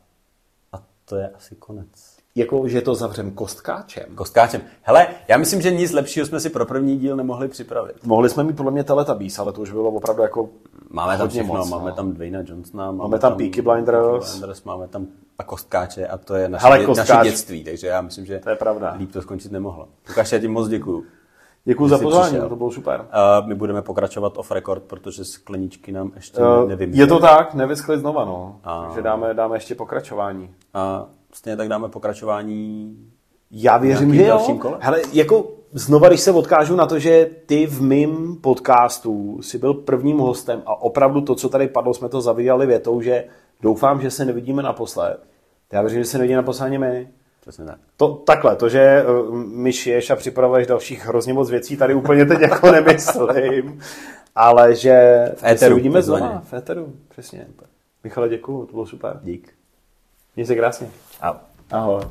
[0.73, 1.87] a to je asi konec.
[2.35, 4.03] Jako, že to zavřem kostkáčem.
[4.15, 4.61] Kostkáčem.
[4.81, 7.95] Hele, já myslím, že nic lepšího jsme si pro první díl nemohli připravit.
[8.05, 10.49] Mohli jsme mít podle mě Teletubbies, ale to už bylo opravdu jako
[10.89, 11.95] Máme tam hodně všechno, moc, máme no.
[11.95, 14.31] tam Dwayna Johnsona, máme, Máme tam Peaky Blinders.
[14.31, 15.07] Blinders, máme tam
[15.39, 17.09] a kostkáče a to je naše, Hele, kostkáč.
[17.09, 18.95] naše dětství, takže já myslím, že To je pravda.
[18.97, 19.87] líp to skončit nemohlo.
[20.09, 21.03] Lukáš, já ti moc děkuju.
[21.65, 23.05] Děkuji za pozvání, to bylo super.
[23.11, 26.93] A my budeme pokračovat off record, protože skleničky nám ještě Uh, nevím.
[26.93, 28.59] je to tak, nevyskli znova, no.
[28.63, 30.49] A- Takže dáme, dáme ještě pokračování.
[30.73, 32.97] A stejně tak dáme pokračování
[33.51, 34.57] Já věřím, že jo.
[34.59, 34.77] kole?
[34.79, 39.73] Hele, jako znova, když se odkážu na to, že ty v mým podcastu si byl
[39.73, 43.25] prvním hostem a opravdu to, co tady padlo, jsme to zavíjali větou, že
[43.61, 45.19] doufám, že se nevidíme naposled.
[45.71, 47.07] Já věřím, že se nevidíme naposled ani my.
[47.41, 47.79] Přesně tak.
[47.97, 52.25] To, takhle, to, že uh, mi šiješ a připravuješ dalších hrozně moc věcí, tady úplně
[52.25, 53.79] teď jako nemyslím,
[54.35, 56.01] ale že V éteru, se uvidíme
[56.43, 57.47] v éteru, přesně.
[58.03, 59.19] Michale, děkuju, to bylo super.
[59.23, 59.53] Dík.
[60.35, 60.89] Měj se krásně.
[61.21, 61.37] Čau.
[61.69, 62.01] Ahoj.